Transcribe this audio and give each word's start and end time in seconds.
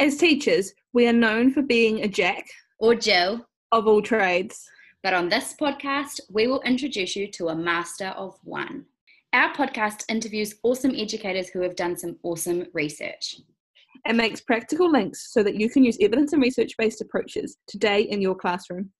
As 0.00 0.16
teachers, 0.16 0.72
we 0.92 1.08
are 1.08 1.12
known 1.12 1.50
for 1.50 1.60
being 1.60 2.02
a 2.02 2.08
Jack 2.08 2.46
or 2.78 2.94
Jill 2.94 3.44
of 3.72 3.88
all 3.88 4.00
trades. 4.00 4.64
But 5.02 5.12
on 5.12 5.28
this 5.28 5.56
podcast, 5.60 6.20
we 6.30 6.46
will 6.46 6.60
introduce 6.60 7.16
you 7.16 7.28
to 7.32 7.48
a 7.48 7.56
master 7.56 8.14
of 8.16 8.38
one. 8.44 8.84
Our 9.32 9.52
podcast 9.54 10.04
interviews 10.08 10.54
awesome 10.62 10.94
educators 10.94 11.48
who 11.48 11.62
have 11.62 11.74
done 11.74 11.96
some 11.96 12.16
awesome 12.22 12.66
research. 12.74 13.40
and 14.04 14.16
makes 14.16 14.40
practical 14.40 14.88
links 14.88 15.32
so 15.32 15.42
that 15.42 15.56
you 15.56 15.68
can 15.68 15.82
use 15.82 15.98
evidence 16.00 16.32
and 16.32 16.40
research 16.40 16.74
based 16.78 17.00
approaches 17.00 17.56
today 17.66 18.02
in 18.02 18.20
your 18.22 18.36
classroom. 18.36 18.92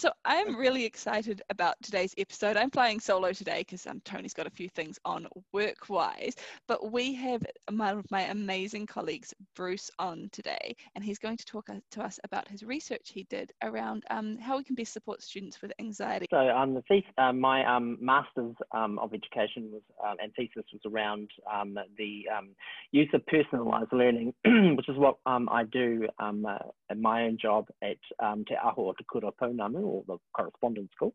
So 0.00 0.10
I'm 0.30 0.54
really 0.54 0.84
excited 0.84 1.42
about 1.50 1.74
today's 1.82 2.14
episode. 2.16 2.56
I'm 2.56 2.70
flying 2.70 3.00
solo 3.00 3.32
today 3.32 3.62
because 3.62 3.84
um, 3.88 4.00
Tony's 4.04 4.32
got 4.32 4.46
a 4.46 4.50
few 4.50 4.68
things 4.68 4.96
on 5.04 5.26
work-wise, 5.52 6.36
but 6.68 6.92
we 6.92 7.12
have 7.14 7.42
one 7.68 7.98
of 7.98 8.08
my 8.12 8.22
amazing 8.22 8.86
colleagues, 8.86 9.34
Bruce, 9.56 9.90
on 9.98 10.28
today, 10.30 10.76
and 10.94 11.02
he's 11.02 11.18
going 11.18 11.36
to 11.36 11.44
talk 11.44 11.66
to 11.66 12.00
us 12.00 12.20
about 12.22 12.46
his 12.46 12.62
research 12.62 13.10
he 13.12 13.24
did 13.24 13.50
around 13.64 14.04
um, 14.10 14.38
how 14.38 14.56
we 14.56 14.62
can 14.62 14.76
best 14.76 14.92
support 14.92 15.20
students 15.20 15.60
with 15.60 15.72
anxiety. 15.80 16.26
So 16.30 16.36
um, 16.36 16.74
the 16.74 16.82
thesis, 16.82 17.10
uh, 17.18 17.32
my 17.32 17.64
um, 17.64 17.98
master's 18.00 18.54
um, 18.70 19.00
of 19.00 19.12
education 19.12 19.72
was 19.72 19.82
um, 20.06 20.14
and 20.22 20.32
thesis 20.36 20.62
was 20.72 20.82
around 20.86 21.28
um, 21.52 21.76
the 21.98 22.26
um, 22.38 22.50
use 22.92 23.10
of 23.14 23.22
personalised 23.26 23.90
learning, 23.90 24.32
which 24.76 24.88
is 24.88 24.96
what 24.96 25.16
um, 25.26 25.48
I 25.50 25.64
do 25.64 26.06
um, 26.20 26.46
uh, 26.46 26.58
in 26.88 27.02
my 27.02 27.24
own 27.24 27.36
job 27.36 27.66
at 27.82 27.98
um, 28.20 28.44
Te 28.44 28.54
Aho 28.54 28.92
Te 28.92 29.04
Kura 29.10 29.32
Pounamu, 29.32 29.82
or 29.82 30.04
the 30.06 30.19
correspondence 30.32 30.90
school, 30.94 31.14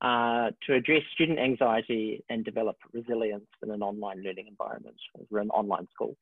uh, 0.00 0.50
to 0.66 0.74
address 0.74 1.02
student 1.14 1.38
anxiety 1.38 2.22
and 2.28 2.44
develop 2.44 2.76
resilience 2.92 3.46
in 3.62 3.70
an 3.70 3.82
online 3.82 4.22
learning 4.22 4.46
environment. 4.48 4.96
We're 5.30 5.40
an 5.40 5.50
online 5.50 5.88
school. 5.92 6.16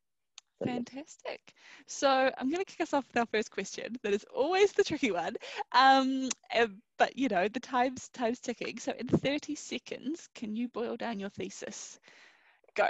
Fantastic. 0.64 1.40
So 1.86 2.08
I'm 2.08 2.50
going 2.50 2.64
to 2.64 2.70
kick 2.70 2.80
us 2.80 2.94
off 2.94 3.04
with 3.08 3.16
our 3.16 3.26
first 3.26 3.50
question. 3.50 3.96
That 4.02 4.12
is 4.12 4.24
always 4.34 4.72
the 4.72 4.84
tricky 4.84 5.10
one. 5.10 5.34
Um, 5.72 6.28
uh, 6.54 6.68
but 6.98 7.18
you 7.18 7.28
know, 7.28 7.48
the 7.48 7.60
time's 7.60 8.08
time's 8.10 8.40
ticking. 8.40 8.78
So 8.78 8.92
in 8.98 9.08
30 9.08 9.54
seconds, 9.54 10.28
can 10.34 10.54
you 10.54 10.68
boil 10.68 10.96
down 10.96 11.18
your 11.18 11.30
thesis? 11.30 11.98
Go. 12.74 12.88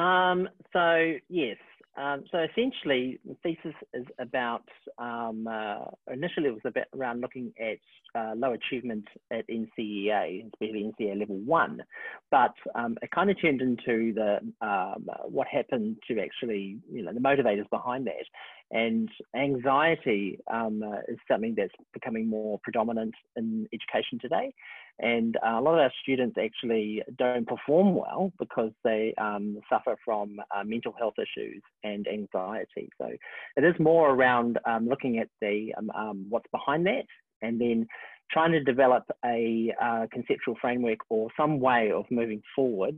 Um, 0.00 0.48
so 0.72 1.14
yes, 1.28 1.56
um, 1.96 2.24
so 2.30 2.38
essentially 2.38 3.18
the 3.26 3.36
thesis 3.42 3.74
is 3.94 4.06
about, 4.18 4.62
um, 4.98 5.46
uh, 5.50 5.84
initially 6.12 6.48
it 6.48 6.52
was 6.52 6.60
about 6.64 6.86
around 6.96 7.20
looking 7.20 7.52
at 7.60 7.78
uh, 8.18 8.34
low 8.36 8.52
achievement 8.52 9.04
at 9.32 9.46
NCEA, 9.48 10.46
especially 10.46 10.92
NCEA 11.00 11.18
level 11.18 11.36
one, 11.38 11.82
but 12.30 12.54
um, 12.74 12.96
it 13.02 13.10
kind 13.10 13.30
of 13.30 13.40
turned 13.40 13.60
into 13.60 14.14
the 14.14 14.38
um, 14.60 15.06
what 15.24 15.48
happened 15.48 15.96
to 16.08 16.20
actually, 16.20 16.78
you 16.92 17.02
know, 17.02 17.12
the 17.12 17.20
motivators 17.20 17.68
behind 17.70 18.06
that. 18.06 18.24
And 18.72 19.08
anxiety 19.34 20.38
uh, 20.52 20.68
is 21.08 21.18
something 21.28 21.54
that's 21.56 21.74
becoming 21.92 22.28
more 22.28 22.60
predominant 22.62 23.14
in 23.36 23.68
education 23.72 24.18
today. 24.20 24.54
And 24.98 25.36
uh, 25.36 25.58
a 25.58 25.60
lot 25.60 25.74
of 25.74 25.80
our 25.80 25.92
students 26.02 26.36
actually 26.38 27.02
don't 27.16 27.46
perform 27.46 27.94
well 27.94 28.32
because 28.38 28.72
they 28.84 29.14
um, 29.18 29.58
suffer 29.70 29.96
from 30.04 30.36
uh, 30.54 30.64
mental 30.64 30.94
health 30.98 31.14
issues 31.18 31.62
and 31.84 32.06
anxiety. 32.06 32.90
So 33.00 33.08
it 33.56 33.64
is 33.64 33.74
more 33.78 34.10
around 34.10 34.58
um, 34.66 34.88
looking 34.88 35.18
at 35.18 35.28
the 35.40 35.72
um, 35.78 35.90
um, 35.90 36.26
what's 36.28 36.50
behind 36.52 36.86
that, 36.86 37.04
and 37.40 37.60
then 37.60 37.86
trying 38.30 38.52
to 38.52 38.62
develop 38.62 39.04
a 39.24 39.72
uh, 39.82 40.06
conceptual 40.12 40.54
framework 40.60 40.98
or 41.08 41.28
some 41.36 41.60
way 41.60 41.90
of 41.92 42.04
moving 42.10 42.42
forward. 42.54 42.96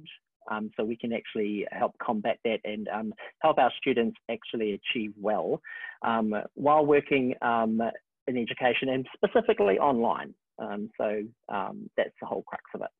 Um, 0.50 0.72
so 0.76 0.84
we 0.84 0.96
can 0.96 1.12
actually 1.12 1.66
help 1.70 1.92
combat 2.02 2.36
that 2.44 2.58
and 2.64 2.88
um, 2.88 3.14
help 3.42 3.58
our 3.58 3.70
students 3.80 4.16
actually 4.28 4.72
achieve 4.72 5.12
well 5.16 5.60
while 6.54 6.84
working 6.84 7.34
in 7.40 8.36
education 8.36 8.88
and 8.88 9.06
specifically 9.14 9.78
online. 9.78 10.34
Um, 10.62 10.90
so 10.98 11.22
um, 11.48 11.90
that's 11.96 12.14
the 12.20 12.26
whole 12.26 12.42
crux 12.42 12.64
of 12.74 12.82
it. 12.82 12.90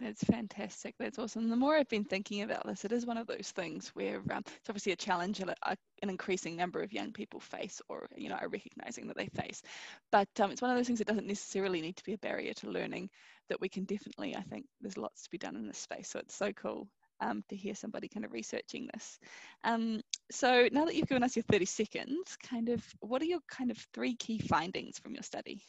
That's 0.00 0.24
fantastic. 0.24 0.96
That's 0.98 1.18
awesome. 1.18 1.48
The 1.48 1.54
more 1.54 1.76
I've 1.76 1.88
been 1.88 2.04
thinking 2.04 2.42
about 2.42 2.66
this, 2.66 2.84
it 2.84 2.90
is 2.90 3.06
one 3.06 3.18
of 3.18 3.28
those 3.28 3.52
things 3.54 3.88
where 3.94 4.16
um, 4.16 4.42
it's 4.46 4.68
obviously 4.68 4.92
a 4.92 4.96
challenge 4.96 5.38
that 5.38 5.56
an 6.02 6.10
increasing 6.10 6.56
number 6.56 6.82
of 6.82 6.92
young 6.92 7.12
people 7.12 7.38
face, 7.38 7.80
or 7.88 8.08
you 8.16 8.28
know, 8.28 8.34
are 8.34 8.48
recognizing 8.48 9.06
that 9.06 9.16
they 9.16 9.26
face. 9.26 9.62
But 10.10 10.28
um, 10.40 10.50
it's 10.50 10.60
one 10.60 10.72
of 10.72 10.76
those 10.76 10.88
things 10.88 10.98
that 10.98 11.06
doesn't 11.06 11.28
necessarily 11.28 11.80
need 11.80 11.96
to 11.96 12.04
be 12.04 12.14
a 12.14 12.18
barrier 12.18 12.52
to 12.54 12.70
learning. 12.70 13.10
That 13.48 13.60
we 13.60 13.68
can 13.68 13.84
definitely, 13.84 14.34
I 14.34 14.42
think, 14.42 14.66
there's 14.80 14.98
lots 14.98 15.22
to 15.22 15.30
be 15.30 15.38
done 15.38 15.54
in 15.54 15.68
this 15.68 15.78
space. 15.78 16.08
So 16.08 16.18
it's 16.18 16.34
so 16.34 16.52
cool 16.52 16.88
um, 17.20 17.44
to 17.50 17.56
hear 17.56 17.76
somebody 17.76 18.08
kind 18.08 18.24
of 18.24 18.32
researching 18.32 18.88
this. 18.92 19.20
Um, 19.62 20.00
so 20.32 20.68
now 20.72 20.84
that 20.86 20.96
you've 20.96 21.08
given 21.08 21.22
us 21.22 21.36
your 21.36 21.44
30 21.44 21.64
seconds, 21.66 22.36
kind 22.42 22.70
of, 22.70 22.82
what 23.00 23.22
are 23.22 23.26
your 23.26 23.40
kind 23.48 23.70
of 23.70 23.78
three 23.94 24.16
key 24.16 24.38
findings 24.38 24.98
from 24.98 25.14
your 25.14 25.22
study? 25.22 25.62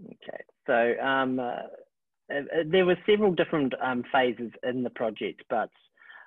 Okay, 0.00 0.44
so 0.66 1.04
um, 1.04 1.38
uh, 1.38 1.66
uh, 2.32 2.62
there 2.66 2.86
were 2.86 2.96
several 3.06 3.34
different 3.34 3.74
um, 3.82 4.04
phases 4.12 4.50
in 4.62 4.82
the 4.82 4.90
project, 4.90 5.42
but 5.50 5.70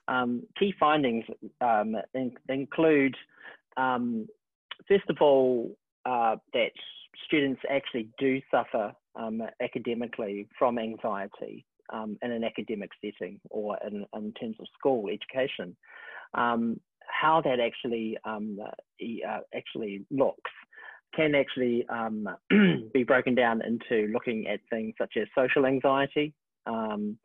um, 0.08 0.44
key 0.58 0.74
findings 0.80 1.26
um, 1.62 1.96
in, 2.14 2.32
include, 2.48 3.16
um, 3.78 4.28
first 4.88 5.10
of 5.10 5.18
all, 5.20 5.76
uh, 6.06 6.36
that 6.54 6.72
students 7.26 7.62
actually 7.70 8.10
do 8.20 8.40
suffer 8.52 8.94
um, 9.16 9.42
academically 9.62 10.48
from 10.58 10.78
anxiety 10.78 11.66
in 12.22 12.32
an 12.32 12.44
academic 12.44 12.90
setting 13.04 13.40
or 13.50 13.78
in, 13.88 14.06
in 14.16 14.34
terms 14.34 14.58
of 14.60 14.68
school 14.78 15.08
education. 15.08 15.76
how 16.34 17.42
that 17.42 17.60
actually 17.60 18.18
uh, 18.26 19.40
actually 19.56 20.06
looks 20.12 20.52
can 21.16 21.36
actually 21.36 21.86
um, 21.90 22.28
be 22.94 23.04
broken 23.04 23.36
down 23.36 23.62
into 23.62 24.12
looking 24.12 24.48
at 24.48 24.60
things 24.70 24.94
such 24.98 25.14
as 25.20 25.28
social 25.38 25.66
anxiety. 25.66 26.34
Um, 26.66 27.18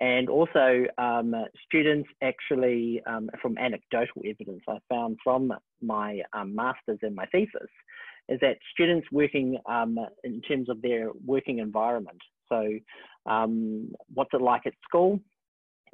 and 0.00 0.28
also, 0.28 0.84
um, 0.98 1.34
students 1.64 2.08
actually, 2.22 3.00
um, 3.06 3.30
from 3.40 3.56
anecdotal 3.56 4.22
evidence 4.26 4.62
I 4.68 4.78
found 4.88 5.18
from 5.22 5.52
my 5.80 6.22
um, 6.32 6.54
master's 6.54 6.98
and 7.02 7.14
my 7.14 7.26
thesis, 7.26 7.70
is 8.28 8.40
that 8.40 8.56
students 8.72 9.06
working 9.12 9.58
um, 9.66 9.98
in 10.24 10.40
terms 10.42 10.68
of 10.68 10.82
their 10.82 11.10
working 11.24 11.58
environment. 11.58 12.18
So, 12.48 12.68
what's 14.12 14.30
it 14.34 14.42
like 14.42 14.66
at 14.66 14.74
school? 14.82 15.20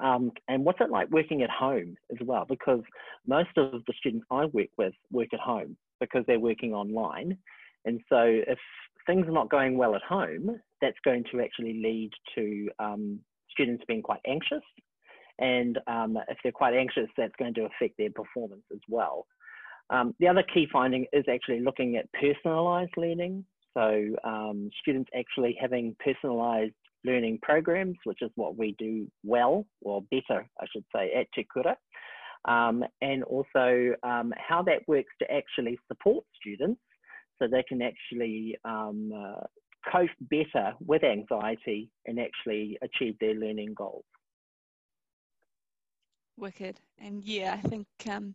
Um, 0.00 0.30
and 0.46 0.64
what's 0.64 0.80
it 0.80 0.90
like 0.90 1.10
working 1.10 1.42
at 1.42 1.50
home 1.50 1.96
as 2.10 2.18
well? 2.24 2.46
Because 2.48 2.82
most 3.26 3.50
of 3.56 3.72
the 3.86 3.92
students 3.98 4.24
I 4.30 4.46
work 4.46 4.68
with 4.78 4.94
work 5.10 5.28
at 5.34 5.40
home 5.40 5.76
because 6.00 6.24
they're 6.26 6.40
working 6.40 6.74
online. 6.74 7.36
And 7.84 8.00
so 8.08 8.18
if 8.22 8.58
things 9.06 9.26
are 9.26 9.32
not 9.32 9.50
going 9.50 9.76
well 9.76 9.94
at 9.94 10.02
home, 10.02 10.60
that's 10.80 10.96
going 11.04 11.24
to 11.32 11.40
actually 11.40 11.80
lead 11.82 12.10
to 12.34 12.68
um, 12.78 13.20
students 13.50 13.84
being 13.88 14.02
quite 14.02 14.20
anxious. 14.26 14.62
And 15.38 15.78
um, 15.86 16.18
if 16.28 16.38
they're 16.42 16.52
quite 16.52 16.74
anxious, 16.74 17.08
that's 17.16 17.32
going 17.38 17.54
to 17.54 17.66
affect 17.66 17.96
their 17.96 18.10
performance 18.10 18.64
as 18.72 18.80
well. 18.88 19.26
Um, 19.90 20.14
the 20.20 20.28
other 20.28 20.42
key 20.42 20.66
finding 20.70 21.06
is 21.12 21.24
actually 21.32 21.60
looking 21.60 21.96
at 21.96 22.06
personalised 22.20 22.96
learning. 22.96 23.44
So 23.74 24.04
um, 24.24 24.70
students 24.80 25.08
actually 25.16 25.56
having 25.60 25.96
personalised 26.06 26.74
learning 27.04 27.38
programs, 27.42 27.96
which 28.04 28.18
is 28.20 28.30
what 28.34 28.56
we 28.56 28.74
do 28.78 29.06
well, 29.24 29.64
or 29.82 30.02
better, 30.10 30.46
I 30.60 30.66
should 30.72 30.84
say, 30.94 31.12
at 31.18 31.26
Te 31.34 31.46
Kura 31.50 31.76
um, 32.44 32.84
and 33.00 33.24
also 33.24 33.94
um, 34.02 34.32
how 34.36 34.62
that 34.62 34.86
works 34.86 35.12
to 35.20 35.30
actually 35.30 35.78
support 35.88 36.24
students 36.40 36.80
so 37.38 37.46
they 37.46 37.62
can 37.62 37.82
actually 37.82 38.56
um, 38.64 39.12
uh, 39.14 39.44
cope 39.90 40.10
better 40.20 40.74
with 40.84 41.04
anxiety 41.04 41.90
and 42.06 42.18
actually 42.18 42.78
achieve 42.82 43.16
their 43.20 43.34
learning 43.34 43.74
goals. 43.74 44.04
Wicked. 46.36 46.80
And 46.98 47.24
yeah, 47.24 47.58
I 47.62 47.68
think 47.68 47.86
um, 48.08 48.34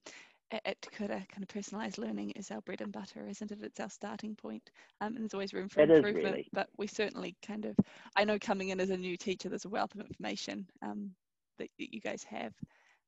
at, 0.52 0.62
at 0.66 0.82
Te 0.82 0.90
kind 0.98 1.12
of 1.12 1.48
personalised 1.48 1.98
learning 1.98 2.32
is 2.32 2.52
our 2.52 2.62
bread 2.62 2.82
and 2.82 2.92
butter, 2.92 3.28
isn't 3.28 3.52
it? 3.52 3.60
It's 3.62 3.80
our 3.80 3.90
starting 3.90 4.36
point. 4.36 4.70
Um, 5.02 5.16
and 5.16 5.24
there's 5.24 5.34
always 5.34 5.54
room 5.54 5.70
for 5.70 5.82
it 5.82 5.90
improvement. 5.90 6.26
Really. 6.26 6.48
But 6.54 6.68
we 6.78 6.88
certainly 6.88 7.36
kind 7.46 7.66
of, 7.66 7.76
I 8.16 8.24
know 8.24 8.38
coming 8.40 8.70
in 8.70 8.80
as 8.80 8.90
a 8.90 8.98
new 8.98 9.18
teacher, 9.18 9.50
there's 9.50 9.66
a 9.66 9.70
wealth 9.70 9.96
of 9.96 10.02
information 10.02 10.68
um, 10.82 11.12
that, 11.60 11.70
that 11.80 11.94
you 11.94 12.02
guys 12.02 12.24
have 12.24 12.54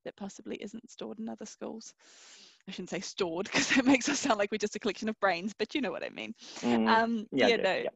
that 0.06 0.16
possibly 0.16 0.56
isn't 0.58 0.90
stored 0.90 1.20
in 1.20 1.30
other 1.30 1.46
schools. 1.46 1.94
I 2.68 2.72
shouldn't 2.72 2.90
say 2.90 3.00
stored 3.00 3.46
because 3.52 3.70
that 3.70 3.86
makes 3.86 4.10
us 4.10 4.20
sound 4.20 4.40
like 4.40 4.52
we're 4.52 4.58
just 4.58 4.76
a 4.76 4.80
collection 4.80 5.10
of 5.10 5.20
brains, 5.20 5.54
but 5.58 5.76
you 5.76 5.82
know 5.82 5.92
what 5.92 6.04
I 6.04 6.10
mean. 6.10 6.34
Mm, 6.62 6.88
um, 6.88 7.28
yeah, 7.32 7.48
yeah, 7.48 7.56
no, 7.58 7.76
yeah. 7.76 7.90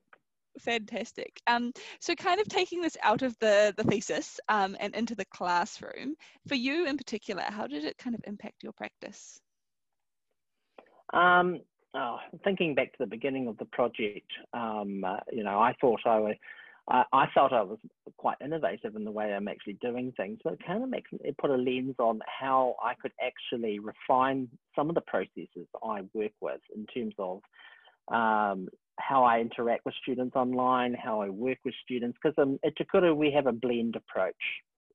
fantastic. 0.60 1.40
Um, 1.48 1.72
so 2.00 2.14
kind 2.16 2.40
of 2.40 2.48
taking 2.48 2.82
this 2.82 2.98
out 3.04 3.22
of 3.22 3.36
the, 3.40 3.74
the 3.78 3.84
thesis 3.84 4.40
um, 4.50 4.76
and 4.80 4.94
into 4.96 5.16
the 5.16 5.26
classroom, 5.26 6.16
for 6.48 6.56
you 6.56 6.86
in 6.86 6.98
particular, 6.98 7.44
how 7.44 7.68
did 7.68 7.86
it 7.86 7.98
kind 7.98 8.16
of 8.16 8.22
impact 8.26 8.64
your 8.64 8.74
practice? 8.74 9.40
Um, 11.14 11.62
oh, 11.96 12.18
thinking 12.44 12.76
back 12.76 12.92
to 12.92 13.00
the 13.00 13.08
beginning 13.08 13.48
of 13.48 13.58
the 13.58 13.66
project, 13.66 14.32
um, 14.54 15.04
uh, 15.04 15.18
you 15.32 15.44
know, 15.44 15.60
I 15.60 15.76
thought 15.82 16.02
I 16.06 16.20
would, 16.20 16.38
I, 16.89 17.03
I 17.13 17.25
felt 17.33 17.53
I 17.53 17.62
was 17.62 17.77
quite 18.18 18.38
innovative 18.44 18.95
in 18.95 19.06
the 19.06 19.12
way 19.12 19.33
I'm 19.33 19.47
actually 19.47 19.77
doing 19.81 20.12
things, 20.18 20.39
but 20.44 20.53
it 20.53 20.59
kind 20.65 20.83
of 20.83 20.89
makes 20.89 21.09
it 21.12 21.38
put 21.38 21.51
a 21.51 21.56
lens 21.56 21.95
on 22.00 22.19
how 22.25 22.75
I 22.83 22.94
could 23.01 23.12
actually 23.24 23.80
refine 23.80 24.47
some 24.75 24.89
of 24.89 24.95
the 24.95 25.01
processes 25.01 25.68
I 25.83 26.01
work 26.13 26.31
with 26.41 26.62
in 26.75 26.86
terms 26.88 27.13
of 27.19 27.41
um, 28.12 28.68
how 29.00 29.24
I 29.24 29.39
interact 29.39 29.86
with 29.86 29.94
students 30.01 30.36
online, 30.36 30.94
how 30.94 31.21
I 31.21 31.30
work 31.30 31.59
with 31.63 31.75
students. 31.83 32.18
Because 32.21 32.57
at 32.65 32.75
Te 32.75 32.86
Kura, 32.86 33.13
we 33.13 33.31
have 33.31 33.45
a 33.45 33.51
blend 33.51 33.95
approach 33.95 34.33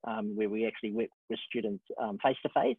um, 0.07 0.37
where 0.37 0.49
we 0.49 0.67
actually 0.67 0.93
work 0.93 1.09
with 1.31 1.39
students 1.49 1.85
face 2.23 2.37
to 2.43 2.49
face 2.51 2.77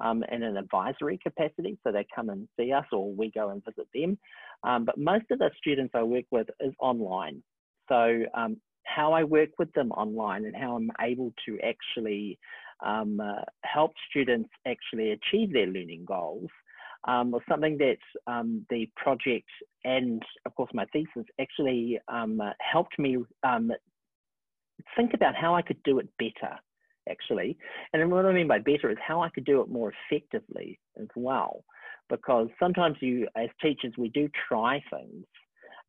in 0.00 0.42
an 0.42 0.56
advisory 0.56 1.18
capacity. 1.22 1.78
So 1.84 1.92
they 1.92 2.06
come 2.14 2.30
and 2.30 2.48
see 2.58 2.72
us 2.72 2.86
or 2.92 3.12
we 3.12 3.30
go 3.30 3.50
and 3.50 3.62
visit 3.64 3.88
them. 3.94 4.18
Um, 4.64 4.84
but 4.84 4.96
most 4.98 5.26
of 5.30 5.38
the 5.38 5.50
students 5.58 5.92
I 5.94 6.02
work 6.02 6.24
with 6.30 6.48
is 6.60 6.72
online. 6.80 7.42
So 7.88 8.24
um, 8.34 8.58
how 8.84 9.12
I 9.12 9.24
work 9.24 9.50
with 9.58 9.72
them 9.72 9.92
online 9.92 10.44
and 10.44 10.56
how 10.56 10.76
I'm 10.76 10.90
able 11.00 11.32
to 11.46 11.58
actually 11.60 12.38
um, 12.84 13.20
uh, 13.20 13.42
help 13.64 13.92
students 14.10 14.50
actually 14.66 15.12
achieve 15.12 15.52
their 15.52 15.66
learning 15.66 16.04
goals 16.06 16.48
um, 17.06 17.30
was 17.30 17.42
something 17.48 17.78
that 17.78 17.98
um, 18.26 18.66
the 18.70 18.88
project 18.96 19.48
and, 19.84 20.22
of 20.46 20.54
course, 20.54 20.70
my 20.74 20.84
thesis 20.86 21.24
actually 21.40 21.98
um, 22.08 22.40
uh, 22.40 22.52
helped 22.60 22.98
me 22.98 23.18
um, 23.44 23.70
think 24.96 25.14
about 25.14 25.34
how 25.34 25.54
I 25.54 25.62
could 25.62 25.82
do 25.84 25.98
it 25.98 26.08
better, 26.18 26.56
actually. 27.08 27.56
And 27.92 28.10
what 28.10 28.26
I 28.26 28.32
mean 28.32 28.48
by 28.48 28.58
better 28.58 28.90
is 28.90 28.98
how 29.06 29.22
I 29.22 29.30
could 29.30 29.44
do 29.44 29.60
it 29.60 29.68
more 29.68 29.92
effectively 30.10 30.78
as 31.00 31.08
well. 31.14 31.64
Because 32.08 32.48
sometimes 32.58 32.96
you, 33.00 33.28
as 33.36 33.48
teachers, 33.62 33.92
we 33.96 34.08
do 34.08 34.28
try 34.48 34.82
things 34.90 35.24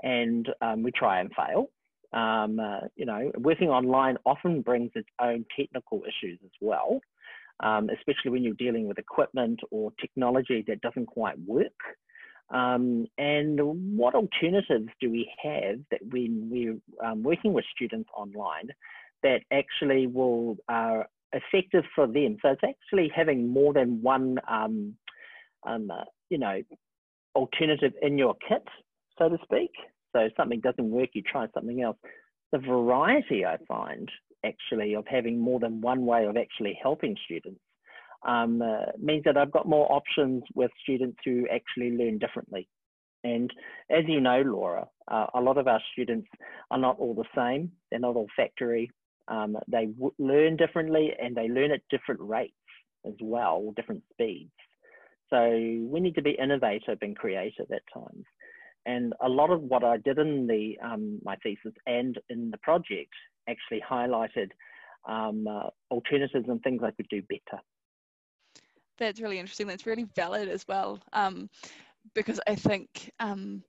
and 0.04 0.48
um, 0.62 0.84
we 0.84 0.92
try 0.92 1.22
and 1.22 1.32
fail. 1.36 1.70
Um, 2.12 2.60
uh, 2.60 2.88
you 2.96 3.06
know, 3.06 3.32
working 3.38 3.70
online 3.70 4.18
often 4.26 4.62
brings 4.62 4.92
its 4.96 5.08
own 5.22 5.46
technical 5.56 6.02
issues 6.06 6.40
as 6.44 6.52
well 6.60 7.02
um, 7.62 7.90
especially 7.90 8.32
when 8.32 8.44
you're 8.44 8.54
dealing 8.54 8.88
with 8.88 8.98
equipment 8.98 9.60
or 9.72 9.92
technology 10.00 10.64
that 10.68 10.82
doesn't 10.82 11.08
quite 11.08 11.38
work. 11.40 11.68
Um, 12.50 13.06
and 13.18 13.60
what 13.98 14.16
alternatives 14.16 14.90
do 15.00 15.12
we 15.12 15.30
have 15.44 15.80
that 15.92 16.00
when 16.10 16.50
we're 16.50 16.80
um, 17.06 17.22
working 17.22 17.54
with 17.54 17.66
students 17.76 18.10
online 18.16 18.70
that 19.22 19.42
actually 19.52 20.08
will 20.08 20.58
are 20.68 21.08
effective 21.34 21.84
for 21.94 22.08
them? 22.08 22.38
So 22.42 22.50
it's 22.50 22.64
actually 22.64 23.12
having 23.14 23.50
more 23.50 23.74
than 23.74 24.02
one, 24.02 24.40
um, 24.50 24.96
um, 25.64 25.92
uh, 25.92 26.06
you 26.30 26.40
know, 26.40 26.62
alternative 27.36 27.94
in 28.02 28.18
your 28.18 28.36
kit, 28.48 28.68
so 29.20 29.30
to 29.30 29.38
speak. 29.44 29.72
So 30.14 30.22
if 30.22 30.34
something 30.36 30.60
doesn't 30.60 30.90
work, 30.90 31.10
you 31.14 31.22
try 31.22 31.48
something 31.54 31.82
else. 31.82 31.98
The 32.52 32.60
variety 32.60 33.46
I 33.46 33.58
find 33.68 34.10
actually 34.46 34.96
of 34.96 35.06
having 35.08 35.40
more 35.40 35.60
than 35.60 35.82
one 35.82 36.06
way 36.06 36.26
of 36.26 36.38
actually 36.38 36.78
helping 36.82 37.16
students 37.26 37.60
um, 38.28 38.62
uh, 38.62 38.92
means 39.00 39.24
that 39.26 39.38
I've 39.38 39.52
got 39.52 39.68
more 39.68 39.92
options 39.92 40.44
with 40.56 40.72
students 40.84 41.18
who 41.24 41.48
actually 41.52 41.92
learn 41.92 42.18
differently. 42.18 42.68
And 43.24 43.52
as 43.90 44.04
you 44.08 44.22
know, 44.22 44.42
Laura, 44.42 44.88
uh, 45.10 45.28
a 45.34 45.42
lot 45.42 45.58
of 45.58 45.68
our 45.68 45.82
students 45.94 46.28
are 46.72 46.78
not 46.78 47.00
all 47.00 47.14
the 47.14 47.26
same. 47.36 47.72
They're 47.92 48.00
not 48.00 48.16
all 48.16 48.28
factory. 48.36 48.92
Um, 49.28 49.58
they 49.68 49.90
learn 50.18 50.56
differently 50.56 51.12
and 51.22 51.36
they 51.36 51.50
learn 51.50 51.72
at 51.72 51.82
different 51.90 52.22
rates 52.22 52.54
as 53.06 53.14
well, 53.22 53.74
different 53.76 54.04
speeds. 54.12 54.52
So 55.30 55.38
we 55.48 56.00
need 56.00 56.16
to 56.16 56.22
be 56.22 56.32
innovative 56.32 56.98
and 57.02 57.16
creative 57.16 57.68
at 57.72 57.84
times. 57.94 58.24
And 58.90 59.14
a 59.22 59.30
lot 59.30 59.50
of 59.56 59.62
what 59.72 59.84
I 59.84 59.98
did 59.98 60.18
in 60.18 60.48
the 60.48 60.64
um, 60.90 61.20
my 61.24 61.36
thesis 61.44 61.76
and 61.86 62.14
in 62.34 62.50
the 62.50 62.58
project 62.70 63.14
actually 63.52 63.82
highlighted 63.96 64.50
um, 65.08 65.48
uh, 65.48 65.70
alternatives 65.92 66.48
and 66.50 66.60
things 66.64 66.82
I 66.84 66.92
could 66.92 67.08
do 67.10 67.22
better. 67.34 67.62
That's 68.98 69.22
really 69.22 69.40
interesting. 69.40 69.68
That's 69.68 69.86
really 69.86 70.08
valid 70.16 70.50
as 70.50 70.68
well, 70.68 71.00
um, 71.14 71.50
because 72.16 72.40
I 72.48 72.56
think 72.56 73.12
um, 73.20 73.64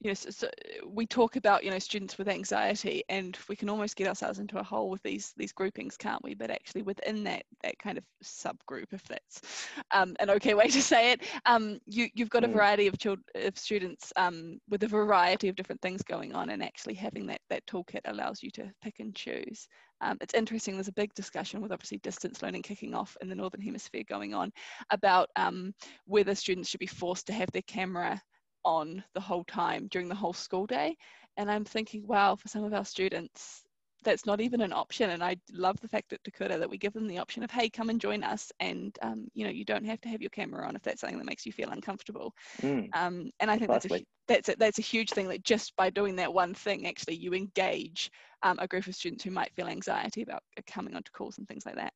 you 0.00 0.10
know, 0.10 0.14
so, 0.14 0.30
so, 0.30 0.48
we 0.86 1.06
talk 1.06 1.36
about 1.36 1.64
you 1.64 1.70
know 1.70 1.78
students 1.78 2.18
with 2.18 2.28
anxiety, 2.28 3.02
and 3.08 3.36
we 3.48 3.56
can 3.56 3.68
almost 3.68 3.96
get 3.96 4.06
ourselves 4.06 4.38
into 4.38 4.58
a 4.58 4.62
hole 4.62 4.90
with 4.90 5.02
these 5.02 5.32
these 5.36 5.52
groupings, 5.52 5.96
can't 5.96 6.22
we? 6.22 6.34
But 6.34 6.50
actually, 6.50 6.82
within 6.82 7.24
that 7.24 7.42
that 7.62 7.78
kind 7.78 7.98
of 7.98 8.04
subgroup, 8.22 8.92
if 8.92 9.02
that's 9.04 9.68
um, 9.90 10.14
an 10.20 10.30
okay 10.30 10.54
way 10.54 10.68
to 10.68 10.82
say 10.82 11.12
it, 11.12 11.22
um, 11.46 11.80
you 11.86 12.08
you've 12.14 12.30
got 12.30 12.44
a 12.44 12.48
mm. 12.48 12.52
variety 12.52 12.86
of 12.86 12.98
children 12.98 13.24
of 13.34 13.58
students 13.58 14.12
um, 14.16 14.60
with 14.68 14.84
a 14.84 14.88
variety 14.88 15.48
of 15.48 15.56
different 15.56 15.82
things 15.82 16.02
going 16.02 16.32
on, 16.32 16.50
and 16.50 16.62
actually 16.62 16.94
having 16.94 17.26
that 17.26 17.40
that 17.50 17.66
toolkit 17.66 18.00
allows 18.04 18.42
you 18.42 18.50
to 18.52 18.70
pick 18.82 19.00
and 19.00 19.16
choose. 19.16 19.66
Um, 20.00 20.16
it's 20.20 20.34
interesting. 20.34 20.74
There's 20.74 20.86
a 20.86 20.92
big 20.92 21.12
discussion 21.14 21.60
with 21.60 21.72
obviously 21.72 21.98
distance 21.98 22.40
learning 22.40 22.62
kicking 22.62 22.94
off 22.94 23.16
in 23.20 23.28
the 23.28 23.34
northern 23.34 23.60
hemisphere 23.60 24.04
going 24.08 24.32
on 24.32 24.52
about 24.90 25.28
um, 25.34 25.74
whether 26.06 26.36
students 26.36 26.68
should 26.68 26.78
be 26.78 26.86
forced 26.86 27.26
to 27.26 27.32
have 27.32 27.50
their 27.50 27.62
camera 27.62 28.22
on 28.64 29.02
the 29.14 29.20
whole 29.20 29.44
time 29.44 29.88
during 29.90 30.08
the 30.08 30.14
whole 30.14 30.32
school 30.32 30.66
day. 30.66 30.96
And 31.36 31.50
I'm 31.50 31.64
thinking, 31.64 32.06
wow, 32.06 32.36
for 32.36 32.48
some 32.48 32.64
of 32.64 32.74
our 32.74 32.84
students, 32.84 33.62
that's 34.04 34.26
not 34.26 34.40
even 34.40 34.60
an 34.60 34.72
option. 34.72 35.10
And 35.10 35.22
I 35.22 35.36
love 35.52 35.80
the 35.80 35.88
fact 35.88 36.12
at 36.12 36.22
Te 36.22 36.30
Kura 36.30 36.56
that 36.58 36.70
we 36.70 36.78
give 36.78 36.92
them 36.92 37.08
the 37.08 37.18
option 37.18 37.42
of, 37.42 37.50
hey, 37.50 37.68
come 37.68 37.90
and 37.90 38.00
join 38.00 38.22
us. 38.22 38.52
And, 38.60 38.96
um, 39.02 39.28
you 39.34 39.44
know, 39.44 39.50
you 39.50 39.64
don't 39.64 39.84
have 39.84 40.00
to 40.02 40.08
have 40.08 40.20
your 40.20 40.30
camera 40.30 40.66
on 40.66 40.76
if 40.76 40.82
that's 40.82 41.00
something 41.00 41.18
that 41.18 41.26
makes 41.26 41.44
you 41.44 41.52
feel 41.52 41.70
uncomfortable. 41.70 42.32
Mm. 42.62 42.88
Um, 42.94 43.30
and 43.40 43.50
I 43.50 43.58
think 43.58 43.70
that's 43.70 43.86
a, 43.86 44.04
that's, 44.26 44.48
a, 44.48 44.56
that's 44.56 44.78
a 44.78 44.82
huge 44.82 45.10
thing 45.10 45.28
that 45.28 45.42
just 45.42 45.74
by 45.76 45.90
doing 45.90 46.16
that 46.16 46.32
one 46.32 46.54
thing, 46.54 46.86
actually, 46.86 47.16
you 47.16 47.34
engage 47.34 48.10
um, 48.42 48.58
a 48.60 48.68
group 48.68 48.86
of 48.86 48.94
students 48.94 49.24
who 49.24 49.30
might 49.30 49.54
feel 49.54 49.66
anxiety 49.66 50.22
about 50.22 50.42
coming 50.66 50.94
onto 50.94 51.10
calls 51.12 51.38
and 51.38 51.48
things 51.48 51.66
like 51.66 51.76
that. 51.76 51.92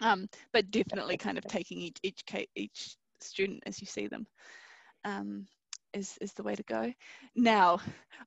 Um, 0.00 0.28
but 0.52 0.70
definitely 0.70 1.16
kind 1.16 1.38
of 1.38 1.44
taking 1.44 1.78
each, 1.78 1.98
each, 2.02 2.22
each 2.54 2.96
student 3.20 3.62
as 3.66 3.80
you 3.80 3.86
see 3.86 4.08
them. 4.08 4.26
Is, 5.94 6.18
is 6.20 6.32
the 6.32 6.42
way 6.42 6.56
to 6.56 6.62
go. 6.64 6.92
Now, 7.36 7.78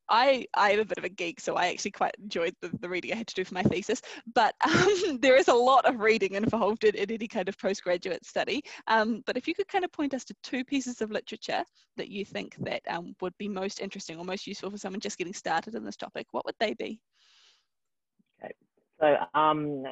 I 0.09 0.45
I 0.55 0.71
am 0.71 0.79
a 0.79 0.85
bit 0.85 0.97
of 0.97 1.03
a 1.03 1.09
geek, 1.09 1.41
so 1.41 1.55
I 1.55 1.67
actually 1.67 1.91
quite 1.91 2.15
enjoyed 2.17 2.55
the, 2.61 2.69
the 2.79 2.87
reading 2.87 3.11
I 3.11 3.17
had 3.17 3.27
to 3.27 3.35
do 3.35 3.43
for 3.43 3.55
my 3.55 3.63
thesis. 3.63 4.01
But 4.33 4.55
um, 4.65 5.19
there 5.19 5.35
is 5.35 5.49
a 5.49 5.53
lot 5.53 5.85
of 5.85 5.99
reading 5.99 6.35
involved 6.35 6.85
in, 6.85 6.95
in 6.95 7.11
any 7.11 7.27
kind 7.27 7.49
of 7.49 7.57
postgraduate 7.57 8.25
study. 8.25 8.63
Um, 8.87 9.21
but 9.25 9.35
if 9.35 9.47
you 9.47 9.53
could 9.53 9.67
kind 9.67 9.83
of 9.83 9.91
point 9.91 10.13
us 10.13 10.23
to 10.25 10.35
two 10.43 10.63
pieces 10.63 11.01
of 11.01 11.11
literature 11.11 11.63
that 11.97 12.09
you 12.09 12.23
think 12.23 12.55
that 12.59 12.81
um, 12.89 13.15
would 13.21 13.37
be 13.37 13.49
most 13.49 13.81
interesting 13.81 14.17
or 14.17 14.23
most 14.23 14.47
useful 14.47 14.71
for 14.71 14.77
someone 14.77 15.01
just 15.01 15.17
getting 15.17 15.33
started 15.33 15.75
in 15.75 15.83
this 15.83 15.97
topic, 15.97 16.27
what 16.31 16.45
would 16.45 16.55
they 16.59 16.73
be? 16.73 17.01
Okay. 18.41 18.53
So 18.99 19.15
um, 19.39 19.83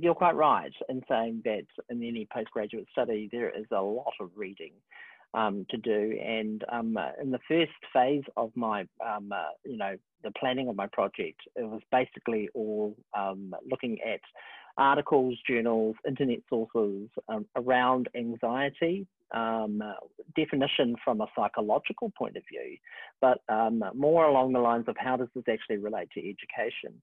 you're 0.00 0.14
quite 0.14 0.36
right 0.36 0.72
in 0.88 1.02
saying 1.08 1.42
that 1.44 1.66
in 1.90 2.02
any 2.02 2.26
postgraduate 2.32 2.86
study 2.92 3.28
there 3.30 3.50
is 3.50 3.66
a 3.72 3.80
lot 3.80 4.14
of 4.20 4.30
reading 4.34 4.72
um, 5.36 5.66
to 5.70 5.76
do. 5.76 6.18
And 6.24 6.64
um, 6.72 6.96
uh, 6.96 7.10
in 7.22 7.30
the 7.30 7.38
first 7.46 7.72
phase 7.92 8.24
of 8.36 8.50
my, 8.56 8.80
um, 9.06 9.30
uh, 9.32 9.50
you 9.64 9.76
know, 9.76 9.96
the 10.24 10.32
planning 10.32 10.68
of 10.68 10.74
my 10.74 10.86
project, 10.88 11.40
it 11.54 11.62
was 11.62 11.82
basically 11.92 12.48
all 12.54 12.96
um, 13.16 13.54
looking 13.70 13.98
at 14.00 14.20
articles, 14.78 15.38
journals, 15.48 15.94
internet 16.06 16.40
sources 16.48 17.08
um, 17.28 17.46
around 17.54 18.08
anxiety, 18.16 19.06
um, 19.34 19.82
definition 20.34 20.96
from 21.04 21.20
a 21.20 21.26
psychological 21.36 22.12
point 22.16 22.36
of 22.36 22.42
view, 22.50 22.76
but 23.20 23.38
more 23.94 24.26
along 24.26 24.52
the 24.52 24.58
lines 24.58 24.84
of 24.88 24.96
how 24.98 25.16
does 25.16 25.28
this 25.34 25.44
actually 25.50 25.78
relate 25.78 26.08
to 26.14 26.20
education. 26.20 27.00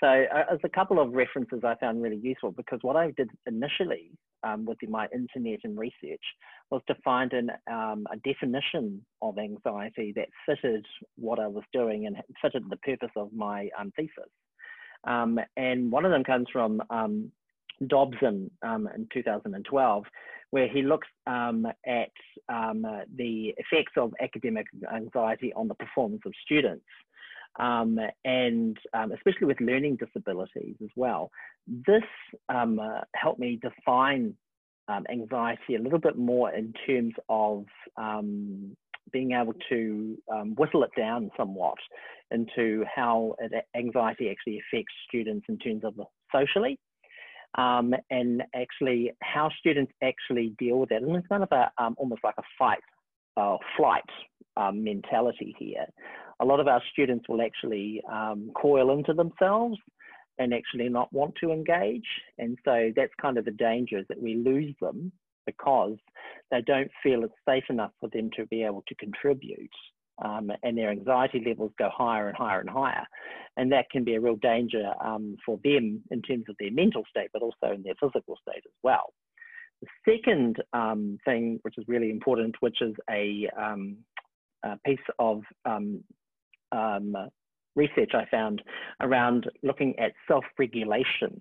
So 0.00 0.06
uh, 0.06 0.52
as 0.52 0.58
a 0.62 0.68
couple 0.68 1.00
of 1.00 1.12
references 1.12 1.60
I 1.64 1.74
found 1.76 2.02
really 2.02 2.20
useful 2.22 2.52
because 2.52 2.80
what 2.82 2.96
I 2.96 3.12
did 3.12 3.30
initially 3.46 4.10
um, 4.42 4.66
with 4.66 4.78
my 4.88 5.08
internet 5.12 5.60
and 5.64 5.78
research 5.78 6.22
was 6.70 6.82
to 6.88 6.94
find 7.04 7.32
an, 7.32 7.50
um, 7.70 8.06
a 8.12 8.16
definition 8.24 9.04
of 9.22 9.38
anxiety 9.38 10.12
that 10.16 10.28
fitted 10.44 10.84
what 11.16 11.38
I 11.38 11.46
was 11.46 11.64
doing 11.72 12.06
and 12.06 12.16
fitted 12.42 12.64
the 12.68 12.76
purpose 12.78 13.10
of 13.16 13.32
my 13.32 13.68
um, 13.78 13.92
thesis. 13.96 14.30
Um, 15.04 15.38
and 15.56 15.92
one 15.92 16.04
of 16.04 16.10
them 16.10 16.24
comes 16.24 16.48
from 16.52 16.82
um, 16.90 17.30
Dobson 17.86 18.50
um, 18.62 18.88
in 18.94 19.08
2012, 19.12 20.04
where 20.50 20.68
he 20.68 20.82
looks 20.82 21.08
um, 21.26 21.66
at 21.86 22.10
uh, 22.48 22.72
the 23.16 23.54
effects 23.58 23.92
of 23.96 24.12
academic 24.20 24.66
anxiety 24.94 25.52
on 25.54 25.68
the 25.68 25.74
performance 25.74 26.22
of 26.26 26.32
students. 26.44 26.84
Um, 27.58 27.98
and 28.26 28.76
um, 28.92 29.12
especially 29.12 29.46
with 29.46 29.60
learning 29.62 29.96
disabilities 29.96 30.74
as 30.82 30.90
well. 30.94 31.30
This 31.66 32.02
um, 32.50 32.78
uh, 32.78 33.00
helped 33.14 33.40
me 33.40 33.58
define 33.62 34.34
um, 34.88 35.04
anxiety 35.10 35.74
a 35.76 35.80
little 35.80 35.98
bit 35.98 36.16
more 36.16 36.52
in 36.52 36.72
terms 36.86 37.14
of 37.28 37.64
um, 37.96 38.76
being 39.12 39.32
able 39.32 39.54
to 39.68 40.16
um, 40.32 40.54
whittle 40.56 40.82
it 40.84 40.90
down 40.96 41.30
somewhat 41.36 41.78
into 42.30 42.84
how 42.92 43.34
it, 43.38 43.52
anxiety 43.76 44.30
actually 44.30 44.60
affects 44.60 44.92
students 45.08 45.46
in 45.48 45.58
terms 45.58 45.82
of 45.84 45.94
socially. 46.32 46.78
and 48.10 48.42
actually 48.54 49.12
how 49.22 49.50
students 49.58 49.92
actually 50.02 50.54
deal 50.58 50.78
with 50.78 50.92
it. 50.92 51.02
And 51.02 51.16
it's 51.16 51.26
kind 51.28 51.42
of 51.42 51.52
a, 51.52 51.70
almost 51.96 52.22
like 52.22 52.34
a 52.38 52.42
fight 52.58 52.80
uh, 53.36 53.56
flight 53.76 54.02
um, 54.56 54.82
mentality 54.82 55.54
here. 55.58 55.86
A 56.40 56.44
lot 56.44 56.60
of 56.60 56.68
our 56.68 56.82
students 56.92 57.28
will 57.28 57.40
actually 57.40 58.02
um, 58.10 58.50
coil 58.54 58.90
into 58.92 59.14
themselves 59.14 59.78
and 60.38 60.52
actually 60.52 60.88
not 60.88 61.12
want 61.12 61.34
to 61.40 61.50
engage. 61.50 62.06
And 62.38 62.58
so 62.64 62.92
that's 62.94 63.12
kind 63.20 63.38
of 63.38 63.44
the 63.44 63.50
danger 63.50 63.98
is 63.98 64.06
that 64.08 64.20
we 64.20 64.34
lose 64.36 64.74
them 64.80 65.12
because 65.46 65.96
they 66.50 66.60
don't 66.62 66.90
feel 67.02 67.24
it's 67.24 67.32
safe 67.48 67.64
enough 67.70 67.92
for 68.00 68.08
them 68.12 68.30
to 68.36 68.46
be 68.46 68.62
able 68.62 68.82
to 68.88 68.94
contribute. 68.96 69.70
Um, 70.24 70.50
and 70.62 70.78
their 70.78 70.90
anxiety 70.90 71.42
levels 71.46 71.72
go 71.78 71.90
higher 71.92 72.28
and 72.28 72.36
higher 72.36 72.60
and 72.60 72.70
higher. 72.70 73.06
And 73.58 73.70
that 73.72 73.90
can 73.90 74.02
be 74.02 74.14
a 74.14 74.20
real 74.20 74.36
danger 74.36 74.92
um, 75.04 75.36
for 75.44 75.58
them 75.62 76.02
in 76.10 76.22
terms 76.22 76.44
of 76.48 76.56
their 76.58 76.72
mental 76.72 77.04
state, 77.10 77.28
but 77.32 77.42
also 77.42 77.74
in 77.74 77.82
their 77.82 77.94
physical 78.00 78.36
state 78.40 78.62
as 78.64 78.72
well. 78.82 79.12
The 79.82 79.88
second 80.10 80.56
um, 80.72 81.18
thing, 81.24 81.58
which 81.62 81.76
is 81.76 81.84
really 81.86 82.10
important, 82.10 82.56
which 82.60 82.80
is 82.80 82.94
a, 83.10 83.46
um, 83.58 83.98
a 84.64 84.78
piece 84.86 84.98
of 85.18 85.42
um, 85.66 86.02
um, 86.72 87.14
research 87.76 88.12
I 88.14 88.24
found 88.30 88.62
around 89.00 89.48
looking 89.62 89.98
at 89.98 90.12
self-regulation. 90.26 91.40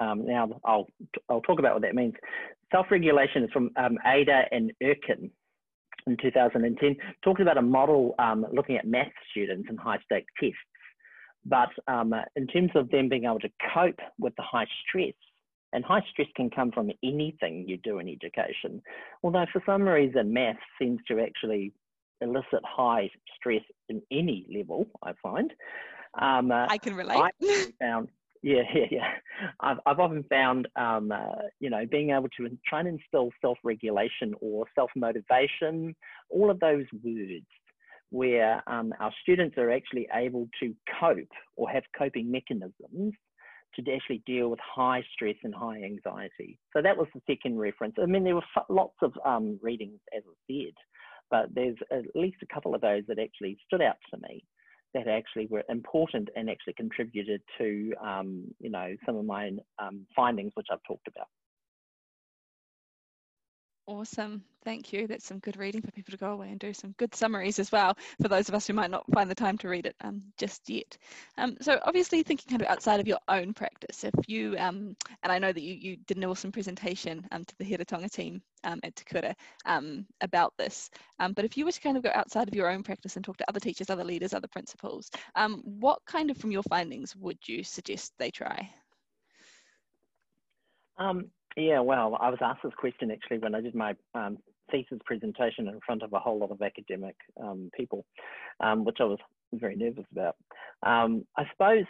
Um, 0.00 0.26
now, 0.26 0.60
I'll, 0.64 0.86
I'll 1.28 1.40
talk 1.40 1.58
about 1.58 1.74
what 1.74 1.82
that 1.82 1.94
means. 1.94 2.14
Self-regulation 2.70 3.44
is 3.44 3.50
from 3.52 3.70
um, 3.76 3.98
Ada 4.06 4.42
and 4.50 4.72
Erkin 4.82 5.30
in 6.06 6.16
2010, 6.20 6.96
talking 7.22 7.42
about 7.42 7.58
a 7.58 7.62
model 7.62 8.14
um, 8.18 8.46
looking 8.52 8.76
at 8.76 8.86
math 8.86 9.12
students 9.30 9.66
and 9.68 9.78
high-stake 9.78 10.26
tests. 10.40 10.56
But 11.44 11.70
um, 11.88 12.14
in 12.36 12.46
terms 12.46 12.70
of 12.74 12.90
them 12.90 13.08
being 13.08 13.24
able 13.24 13.40
to 13.40 13.50
cope 13.74 13.98
with 14.18 14.34
the 14.36 14.42
high 14.42 14.66
stress, 14.86 15.14
and 15.72 15.84
high 15.84 16.02
stress 16.10 16.28
can 16.36 16.50
come 16.50 16.70
from 16.70 16.90
anything 17.02 17.64
you 17.66 17.78
do 17.78 17.98
in 17.98 18.08
education, 18.08 18.82
although 19.22 19.46
for 19.52 19.62
some 19.64 19.82
reason 19.82 20.32
math 20.32 20.56
seems 20.78 21.00
to 21.08 21.20
actually 21.20 21.72
elicit 22.22 22.60
high 22.64 23.10
stress 23.36 23.62
in 23.88 24.02
any 24.10 24.46
level, 24.54 24.86
I 25.02 25.12
find. 25.22 25.52
Um, 26.20 26.50
uh, 26.50 26.66
I 26.68 26.78
can 26.78 26.94
relate. 26.94 27.18
I 27.18 27.72
found, 27.80 28.08
yeah, 28.42 28.62
yeah, 28.74 28.84
yeah. 28.90 29.08
I've, 29.60 29.78
I've 29.86 29.98
often 29.98 30.24
found, 30.24 30.68
um, 30.76 31.12
uh, 31.12 31.48
you 31.60 31.70
know, 31.70 31.84
being 31.90 32.10
able 32.10 32.28
to 32.36 32.58
try 32.66 32.80
and 32.80 32.88
instill 32.88 33.30
self-regulation 33.40 34.34
or 34.40 34.66
self-motivation, 34.74 35.94
all 36.30 36.50
of 36.50 36.60
those 36.60 36.86
words 37.02 37.46
where 38.10 38.62
um, 38.66 38.92
our 39.00 39.12
students 39.22 39.56
are 39.56 39.70
actually 39.70 40.06
able 40.14 40.46
to 40.60 40.74
cope 41.00 41.32
or 41.56 41.68
have 41.70 41.82
coping 41.96 42.30
mechanisms 42.30 43.14
to 43.74 43.92
actually 43.92 44.22
deal 44.26 44.48
with 44.48 44.58
high 44.60 45.02
stress 45.14 45.36
and 45.42 45.54
high 45.54 45.82
anxiety. 45.82 46.58
So 46.74 46.82
that 46.82 46.96
was 46.96 47.08
the 47.14 47.22
second 47.26 47.58
reference. 47.58 47.94
I 48.00 48.06
mean, 48.06 48.22
there 48.24 48.34
were 48.34 48.42
lots 48.68 48.96
of 49.00 49.14
um, 49.24 49.58
readings, 49.62 49.98
as 50.14 50.22
I 50.26 50.34
said, 50.46 50.74
but 51.32 51.46
there's 51.54 51.78
at 51.90 52.04
least 52.14 52.36
a 52.42 52.54
couple 52.54 52.74
of 52.74 52.82
those 52.82 53.02
that 53.08 53.18
actually 53.18 53.56
stood 53.66 53.82
out 53.82 53.96
to 54.12 54.20
me 54.20 54.44
that 54.94 55.08
actually 55.08 55.46
were 55.46 55.64
important 55.70 56.28
and 56.36 56.50
actually 56.50 56.74
contributed 56.74 57.40
to, 57.56 57.94
um, 58.04 58.44
you 58.60 58.70
know, 58.70 58.94
some 59.06 59.16
of 59.16 59.24
my 59.24 59.50
um, 59.78 60.06
findings, 60.14 60.52
which 60.54 60.66
I've 60.70 60.82
talked 60.86 61.08
about. 61.08 61.28
Awesome. 63.88 64.44
Thank 64.64 64.92
you. 64.92 65.08
That's 65.08 65.26
some 65.26 65.40
good 65.40 65.56
reading 65.56 65.82
for 65.82 65.90
people 65.90 66.12
to 66.12 66.16
go 66.16 66.30
away 66.30 66.50
and 66.50 66.60
do 66.60 66.72
some 66.72 66.94
good 66.98 67.12
summaries 67.16 67.58
as 67.58 67.72
well 67.72 67.96
for 68.20 68.28
those 68.28 68.48
of 68.48 68.54
us 68.54 68.64
who 68.64 68.74
might 68.74 68.92
not 68.92 69.04
find 69.12 69.28
the 69.28 69.34
time 69.34 69.58
to 69.58 69.68
read 69.68 69.86
it 69.86 69.96
um, 70.02 70.22
just 70.38 70.70
yet. 70.70 70.96
Um, 71.36 71.56
so 71.60 71.80
obviously 71.84 72.22
thinking 72.22 72.48
kind 72.48 72.62
of 72.62 72.68
outside 72.68 73.00
of 73.00 73.08
your 73.08 73.18
own 73.26 73.52
practice, 73.52 74.04
if 74.04 74.14
you, 74.28 74.56
um, 74.58 74.94
and 75.24 75.32
I 75.32 75.40
know 75.40 75.52
that 75.52 75.62
you, 75.62 75.74
you 75.74 75.96
did 76.06 76.16
an 76.16 76.24
awesome 76.24 76.52
presentation 76.52 77.26
um, 77.32 77.44
to 77.44 77.54
the 77.58 77.64
Heretaunga 77.64 78.08
team 78.08 78.40
um, 78.62 78.78
at 78.84 78.94
Te 78.94 79.04
Kura 79.04 79.34
um, 79.66 80.06
about 80.20 80.54
this, 80.56 80.88
but 81.34 81.44
if 81.44 81.56
you 81.56 81.64
were 81.64 81.72
to 81.72 81.80
kind 81.80 81.96
of 81.96 82.04
go 82.04 82.10
outside 82.14 82.46
of 82.46 82.54
your 82.54 82.70
own 82.70 82.84
practice 82.84 83.16
and 83.16 83.24
talk 83.24 83.36
to 83.38 83.48
other 83.48 83.60
teachers, 83.60 83.90
other 83.90 84.04
leaders, 84.04 84.32
other 84.32 84.48
principals, 84.48 85.10
what 85.64 85.98
kind 86.06 86.30
of 86.30 86.36
from 86.36 86.52
your 86.52 86.62
findings 86.64 87.16
would 87.16 87.38
you 87.46 87.64
suggest 87.64 88.12
they 88.18 88.30
try? 88.30 88.70
Um, 90.98 91.30
yeah, 91.56 91.80
well, 91.80 92.16
I 92.20 92.30
was 92.30 92.38
asked 92.42 92.60
this 92.64 92.72
question 92.78 93.10
actually 93.10 93.38
when 93.38 93.54
I 93.54 93.60
did 93.60 93.74
my 93.74 93.94
um, 94.14 94.38
thesis 94.70 94.98
presentation 95.04 95.68
in 95.68 95.80
front 95.84 96.02
of 96.02 96.12
a 96.12 96.18
whole 96.18 96.38
lot 96.38 96.50
of 96.50 96.62
academic 96.62 97.16
um, 97.42 97.70
people, 97.76 98.04
um, 98.60 98.84
which 98.84 98.98
I 99.00 99.04
was 99.04 99.18
very 99.52 99.76
nervous 99.76 100.06
about. 100.12 100.36
Um, 100.82 101.26
I 101.36 101.44
suppose, 101.52 101.84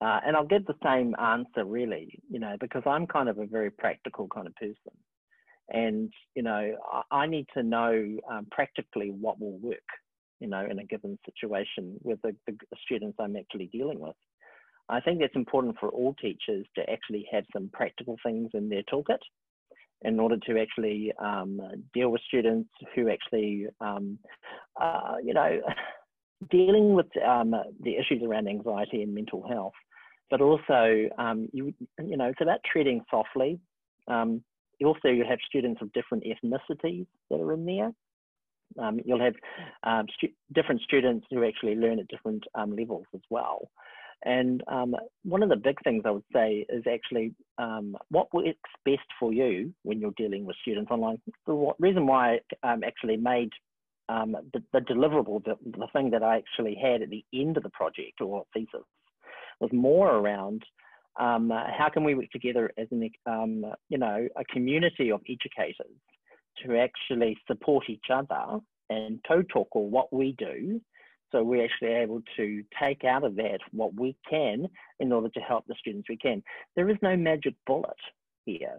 uh, 0.00 0.20
and 0.26 0.36
I'll 0.36 0.46
get 0.46 0.66
the 0.66 0.74
same 0.82 1.14
answer 1.20 1.64
really, 1.64 2.18
you 2.30 2.38
know, 2.38 2.56
because 2.60 2.82
I'm 2.86 3.06
kind 3.06 3.28
of 3.28 3.38
a 3.38 3.46
very 3.46 3.70
practical 3.70 4.28
kind 4.28 4.46
of 4.46 4.54
person. 4.56 4.92
And, 5.68 6.12
you 6.34 6.42
know, 6.42 6.76
I, 6.92 7.02
I 7.10 7.26
need 7.26 7.46
to 7.54 7.62
know 7.62 8.18
um, 8.30 8.46
practically 8.50 9.10
what 9.10 9.40
will 9.40 9.58
work, 9.58 9.78
you 10.40 10.48
know, 10.48 10.66
in 10.68 10.78
a 10.78 10.84
given 10.84 11.18
situation 11.26 11.98
with 12.02 12.20
the, 12.22 12.34
the 12.46 12.56
students 12.84 13.16
I'm 13.20 13.36
actually 13.36 13.66
dealing 13.66 13.98
with. 13.98 14.14
I 14.88 15.00
think 15.00 15.20
it's 15.20 15.34
important 15.34 15.76
for 15.80 15.88
all 15.88 16.14
teachers 16.14 16.66
to 16.76 16.88
actually 16.90 17.26
have 17.32 17.44
some 17.52 17.68
practical 17.72 18.16
things 18.24 18.50
in 18.54 18.68
their 18.68 18.82
toolkit 18.82 19.18
in 20.02 20.20
order 20.20 20.36
to 20.36 20.60
actually 20.60 21.12
um, 21.18 21.60
deal 21.94 22.10
with 22.10 22.20
students 22.28 22.68
who 22.94 23.10
actually, 23.10 23.66
um, 23.80 24.18
uh, 24.80 25.14
you 25.22 25.34
know, 25.34 25.60
dealing 26.50 26.94
with 26.94 27.06
um, 27.26 27.54
the 27.80 27.96
issues 27.96 28.22
around 28.22 28.46
anxiety 28.46 29.02
and 29.02 29.14
mental 29.14 29.46
health, 29.48 29.72
but 30.30 30.40
also, 30.40 31.08
um, 31.18 31.48
you, 31.52 31.72
you 32.04 32.16
know, 32.16 32.26
it's 32.26 32.42
about 32.42 32.60
treading 32.70 33.00
softly. 33.10 33.58
Um, 34.06 34.42
also, 34.84 35.08
you 35.08 35.24
have 35.28 35.38
students 35.48 35.80
of 35.80 35.92
different 35.92 36.24
ethnicities 36.24 37.06
that 37.30 37.40
are 37.40 37.52
in 37.54 37.64
there. 37.64 37.92
Um, 38.78 39.00
you'll 39.04 39.20
have 39.20 40.06
stu 40.18 40.28
different 40.52 40.82
students 40.82 41.26
who 41.30 41.44
actually 41.44 41.76
learn 41.76 41.98
at 41.98 42.08
different 42.08 42.44
levels 42.54 43.06
as 43.14 43.22
well. 43.30 43.70
And 44.24 44.62
um, 44.66 44.96
one 45.24 45.42
of 45.42 45.48
the 45.48 45.56
big 45.56 45.76
things 45.84 46.02
I 46.04 46.10
would 46.10 46.24
say 46.32 46.66
is 46.68 46.84
actually 46.90 47.34
um, 47.58 47.96
what 48.08 48.32
works 48.32 48.58
best 48.84 49.06
for 49.20 49.32
you 49.32 49.72
when 49.82 50.00
you're 50.00 50.14
dealing 50.16 50.46
with 50.46 50.56
students 50.62 50.90
online. 50.90 51.18
The 51.46 51.72
reason 51.78 52.06
why 52.06 52.40
I 52.62 52.72
um, 52.72 52.82
actually 52.82 53.18
made 53.18 53.50
um, 54.08 54.36
the, 54.52 54.62
the, 54.72 54.80
deliverable, 54.80 55.44
the, 55.44 55.56
the 55.64 55.86
thing 55.92 56.10
that 56.10 56.22
I 56.22 56.38
actually 56.38 56.76
had 56.80 57.02
at 57.02 57.10
the 57.10 57.24
end 57.34 57.56
of 57.56 57.62
the 57.62 57.70
project 57.70 58.20
or 58.20 58.44
thesis, 58.54 58.86
was 59.60 59.70
more 59.72 60.10
around 60.10 60.62
um, 61.18 61.50
how 61.50 61.88
can 61.92 62.04
we 62.04 62.14
work 62.14 62.30
together 62.30 62.70
as 62.76 62.88
an, 62.90 63.08
um, 63.26 63.64
you 63.88 63.98
know, 63.98 64.28
a 64.36 64.44
community 64.44 65.10
of 65.10 65.22
educators 65.28 65.96
to 66.64 66.78
actually 66.78 67.36
support 67.46 67.84
each 67.88 68.06
other 68.12 68.60
and 68.90 69.20
co-talk 69.26 69.68
or 69.72 69.88
what 69.88 70.12
we 70.12 70.34
do 70.38 70.80
so 71.32 71.42
we're 71.42 71.64
actually 71.64 71.92
able 71.92 72.22
to 72.36 72.62
take 72.80 73.04
out 73.04 73.24
of 73.24 73.36
that 73.36 73.58
what 73.72 73.94
we 73.98 74.16
can 74.28 74.66
in 75.00 75.12
order 75.12 75.28
to 75.30 75.40
help 75.40 75.66
the 75.66 75.74
students 75.78 76.08
we 76.08 76.16
can. 76.16 76.42
There 76.76 76.88
is 76.88 76.96
no 77.02 77.16
magic 77.16 77.54
bullet 77.66 77.96
here, 78.44 78.78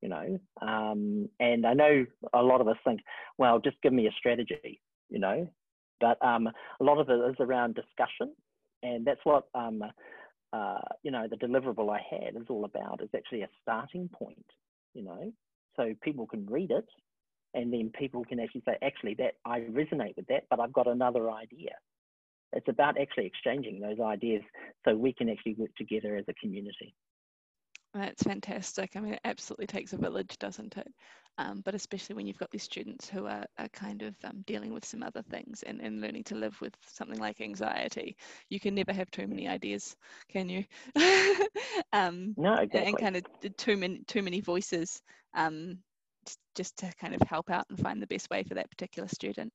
you 0.00 0.08
know. 0.08 0.38
Um, 0.62 1.28
and 1.40 1.66
I 1.66 1.74
know 1.74 2.06
a 2.32 2.42
lot 2.42 2.60
of 2.60 2.68
us 2.68 2.76
think, 2.84 3.00
well, 3.36 3.58
just 3.58 3.80
give 3.82 3.92
me 3.92 4.06
a 4.06 4.12
strategy, 4.12 4.80
you 5.10 5.18
know. 5.18 5.48
But 6.00 6.24
um, 6.24 6.46
a 6.46 6.84
lot 6.84 6.98
of 6.98 7.08
it 7.08 7.30
is 7.30 7.36
around 7.40 7.74
discussion, 7.74 8.32
and 8.84 9.04
that's 9.04 9.20
what 9.24 9.44
um, 9.54 9.82
uh, 10.52 10.78
you 11.02 11.10
know 11.10 11.26
the 11.28 11.36
deliverable 11.36 11.90
I 11.90 12.00
had 12.08 12.36
is 12.36 12.46
all 12.48 12.64
about. 12.64 13.02
Is 13.02 13.10
actually 13.16 13.42
a 13.42 13.48
starting 13.60 14.08
point, 14.08 14.46
you 14.94 15.02
know, 15.02 15.32
so 15.74 15.92
people 16.02 16.28
can 16.28 16.46
read 16.46 16.70
it 16.70 16.86
and 17.54 17.72
then 17.72 17.90
people 17.98 18.24
can 18.24 18.40
actually 18.40 18.62
say, 18.66 18.76
actually, 18.82 19.14
that 19.14 19.34
I 19.44 19.60
resonate 19.60 20.16
with 20.16 20.26
that, 20.28 20.44
but 20.50 20.60
I've 20.60 20.72
got 20.72 20.86
another 20.86 21.30
idea. 21.30 21.70
It's 22.52 22.68
about 22.68 22.98
actually 23.00 23.26
exchanging 23.26 23.80
those 23.80 24.00
ideas 24.00 24.42
so 24.86 24.96
we 24.96 25.12
can 25.12 25.28
actually 25.28 25.54
work 25.54 25.74
together 25.76 26.16
as 26.16 26.24
a 26.28 26.34
community. 26.34 26.94
That's 27.94 28.22
fantastic. 28.22 28.92
I 28.96 29.00
mean, 29.00 29.14
it 29.14 29.20
absolutely 29.24 29.66
takes 29.66 29.92
a 29.92 29.96
village, 29.96 30.36
doesn't 30.38 30.76
it? 30.76 30.88
Um, 31.38 31.62
but 31.64 31.74
especially 31.74 32.16
when 32.16 32.26
you've 32.26 32.38
got 32.38 32.50
these 32.50 32.62
students 32.62 33.08
who 33.08 33.26
are, 33.26 33.46
are 33.58 33.68
kind 33.68 34.02
of 34.02 34.14
um, 34.24 34.42
dealing 34.46 34.74
with 34.74 34.84
some 34.84 35.02
other 35.02 35.22
things 35.22 35.62
and, 35.62 35.80
and 35.80 36.00
learning 36.00 36.24
to 36.24 36.34
live 36.34 36.60
with 36.60 36.74
something 36.86 37.18
like 37.18 37.40
anxiety, 37.40 38.16
you 38.50 38.60
can 38.60 38.74
never 38.74 38.92
have 38.92 39.10
too 39.10 39.26
many 39.26 39.48
ideas, 39.48 39.96
can 40.28 40.48
you? 40.48 40.64
um, 41.92 42.34
no, 42.36 42.54
exactly. 42.54 42.88
And 42.88 42.98
kind 42.98 43.16
of 43.16 43.56
too 43.56 43.76
many 43.76 44.00
too 44.06 44.22
many 44.22 44.40
voices 44.40 45.00
um, 45.34 45.78
just 46.54 46.76
to 46.78 46.92
kind 47.00 47.14
of 47.14 47.22
help 47.22 47.50
out 47.50 47.64
and 47.70 47.78
find 47.78 48.02
the 48.02 48.06
best 48.08 48.28
way 48.30 48.42
for 48.42 48.54
that 48.54 48.70
particular 48.70 49.08
student. 49.08 49.52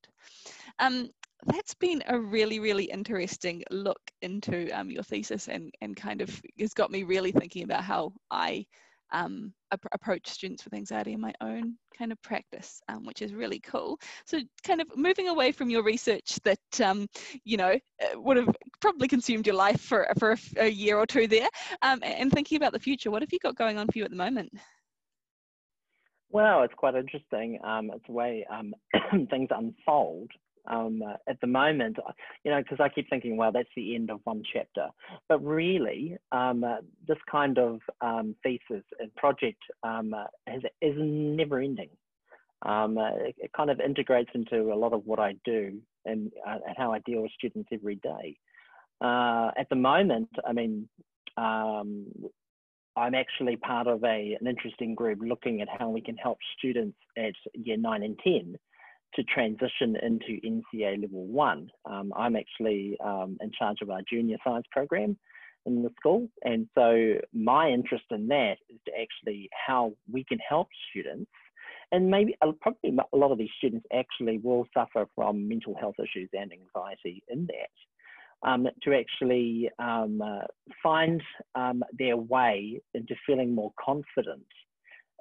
Um, 0.79 1.09
that's 1.45 1.73
been 1.73 2.03
a 2.07 2.19
really, 2.19 2.59
really 2.59 2.85
interesting 2.85 3.63
look 3.71 4.01
into 4.21 4.69
um, 4.71 4.89
your 4.89 5.03
thesis 5.03 5.47
and, 5.47 5.73
and 5.81 5.95
kind 5.95 6.21
of 6.21 6.41
has 6.59 6.73
got 6.73 6.91
me 6.91 7.03
really 7.03 7.31
thinking 7.31 7.63
about 7.63 7.83
how 7.83 8.13
I 8.31 8.65
um, 9.11 9.53
ap- 9.71 9.85
approach 9.91 10.27
students 10.27 10.65
with 10.65 10.73
anxiety 10.73 11.13
in 11.13 11.21
my 11.21 11.33
own 11.39 11.75
kind 11.97 12.11
of 12.11 12.21
practice, 12.23 12.81
um, 12.89 13.05
which 13.05 13.21
is 13.21 13.33
really 13.33 13.59
cool. 13.59 13.99
So, 14.25 14.39
kind 14.65 14.81
of 14.81 14.87
moving 14.97 15.29
away 15.29 15.51
from 15.51 15.69
your 15.69 15.83
research 15.83 16.39
that 16.43 16.81
um, 16.81 17.07
you 17.43 17.57
know 17.57 17.73
uh, 17.73 18.21
would 18.21 18.37
have 18.37 18.49
probably 18.81 19.07
consumed 19.07 19.45
your 19.45 19.55
life 19.55 19.79
for 19.79 20.07
for 20.17 20.31
a, 20.31 20.37
a 20.57 20.67
year 20.67 20.97
or 20.97 21.05
two 21.05 21.27
there, 21.27 21.49
um, 21.83 21.99
and 22.01 22.31
thinking 22.31 22.57
about 22.57 22.73
the 22.73 22.79
future, 22.79 23.11
what 23.11 23.21
have 23.21 23.31
you 23.31 23.39
got 23.39 23.55
going 23.55 23.77
on 23.77 23.87
for 23.87 23.99
you 23.99 24.03
at 24.03 24.09
the 24.09 24.17
moment? 24.17 24.51
Well, 26.29 26.63
it's 26.63 26.73
quite 26.73 26.95
interesting. 26.95 27.59
Um, 27.63 27.91
it's 27.93 28.07
the 28.07 28.13
way 28.13 28.43
um, 28.51 28.73
things 29.29 29.49
unfold. 29.51 30.31
Um, 30.65 31.03
uh, 31.05 31.15
at 31.27 31.39
the 31.41 31.47
moment, 31.47 31.97
uh, 31.99 32.11
you 32.43 32.51
know, 32.51 32.61
because 32.61 32.79
I 32.79 32.89
keep 32.89 33.09
thinking, 33.09 33.35
well, 33.35 33.51
that's 33.51 33.69
the 33.75 33.95
end 33.95 34.09
of 34.09 34.21
one 34.23 34.43
chapter. 34.53 34.87
But 35.27 35.43
really, 35.43 36.17
um, 36.31 36.63
uh, 36.63 36.77
this 37.07 37.17
kind 37.29 37.57
of 37.57 37.79
um, 38.01 38.35
thesis 38.43 38.83
and 38.99 39.13
project 39.15 39.61
um, 39.83 40.13
uh, 40.13 40.25
is 40.81 40.93
never 40.97 41.59
ending. 41.59 41.89
Um, 42.65 42.97
uh, 42.97 43.09
it, 43.15 43.35
it, 43.37 43.51
kind 43.51 43.69
of 43.69 43.81
integrates 43.81 44.29
into 44.33 44.71
a 44.71 44.75
lot 44.75 44.93
of 44.93 45.05
what 45.05 45.19
I 45.19 45.35
do 45.43 45.79
and, 46.05 46.31
uh, 46.47 46.59
and 46.65 46.77
how 46.77 46.93
I 46.93 46.99
deal 46.99 47.21
with 47.21 47.31
students 47.37 47.67
every 47.73 47.95
day. 47.95 48.37
at 49.01 49.67
the 49.69 49.75
moment, 49.75 50.29
I 50.47 50.53
mean, 50.53 50.87
um, 51.35 52.05
I'm 52.95 53.15
actually 53.15 53.57
part 53.57 53.87
of 53.87 54.03
a, 54.03 54.37
an 54.39 54.47
interesting 54.47 54.95
group 54.95 55.19
looking 55.21 55.61
at 55.61 55.67
how 55.67 55.89
we 55.89 55.99
can 55.99 56.15
help 56.15 56.37
students 56.57 56.97
at 57.17 57.33
year 57.53 57.77
nine 57.77 58.03
and 58.03 58.17
10 58.23 58.57
to 59.15 59.23
transition 59.23 59.95
into 60.01 60.39
NCEA 60.45 61.01
level 61.01 61.25
one. 61.25 61.69
Um, 61.85 62.11
I'm 62.15 62.35
actually 62.35 62.97
um, 63.03 63.37
in 63.41 63.51
charge 63.57 63.77
of 63.81 63.89
our 63.89 64.01
junior 64.09 64.37
science 64.43 64.65
program 64.71 65.17
in 65.65 65.83
the 65.83 65.89
school. 65.99 66.27
And 66.43 66.67
so 66.75 67.15
my 67.33 67.69
interest 67.69 68.05
in 68.11 68.27
that 68.27 68.55
is 68.69 68.79
to 68.85 68.91
actually 68.99 69.49
how 69.67 69.93
we 70.11 70.23
can 70.23 70.39
help 70.47 70.67
students. 70.89 71.31
And 71.91 72.09
maybe 72.09 72.35
uh, 72.41 72.51
probably 72.59 72.97
a 73.13 73.17
lot 73.17 73.31
of 73.31 73.37
these 73.37 73.51
students 73.57 73.85
actually 73.93 74.39
will 74.39 74.65
suffer 74.73 75.07
from 75.15 75.47
mental 75.47 75.75
health 75.79 75.95
issues 75.99 76.29
and 76.33 76.51
anxiety 76.51 77.23
in 77.29 77.47
that 77.47 78.49
um, 78.49 78.67
to 78.83 78.93
actually 78.93 79.69
um, 79.79 80.21
uh, 80.21 80.45
find 80.81 81.21
um, 81.55 81.83
their 81.97 82.17
way 82.17 82.81
into 82.93 83.15
feeling 83.25 83.53
more 83.53 83.71
confident 83.83 84.45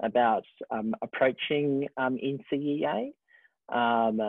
about 0.02 0.44
um, 0.70 0.94
approaching 1.02 1.86
um, 1.96 2.16
NCEA. 2.16 3.12
Um, 3.72 4.20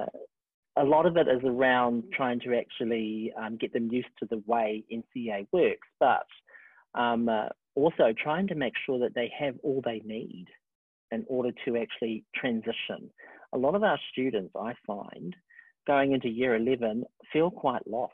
a 0.76 0.84
lot 0.84 1.06
of 1.06 1.18
it 1.18 1.28
is 1.28 1.42
around 1.44 2.04
trying 2.14 2.40
to 2.42 2.58
actually 2.58 3.34
get 3.60 3.74
them 3.74 3.90
used 3.92 4.08
to 4.20 4.26
the 4.26 4.42
way 4.48 4.84
NCEA 4.92 5.48
works, 5.52 5.88
but 6.00 6.26
uh, 6.96 7.50
also 7.76 8.14
trying 8.22 8.48
to 8.48 8.56
make 8.56 8.74
sure 8.86 9.00
that 9.00 9.16
they 9.16 9.32
have 9.38 9.56
all 9.64 9.82
they 9.84 10.02
need 10.06 10.48
in 11.12 11.26
order 11.28 11.52
to 11.66 11.78
actually 11.78 12.24
transition. 12.36 13.10
A 13.54 13.58
lot 13.58 13.76
of 13.76 13.84
our 13.84 14.00
students, 14.12 14.54
I 14.60 14.74
find, 14.88 15.36
going 15.86 16.14
into 16.14 16.28
year 16.28 16.56
11 16.56 17.04
feel 17.32 17.52
quite 17.52 17.88
lost 17.88 18.14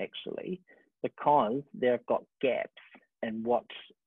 actually, 0.00 0.60
because 1.02 1.62
they've 1.74 2.06
got 2.06 2.22
gaps 2.40 2.70
in 3.22 3.42
what 3.42 3.64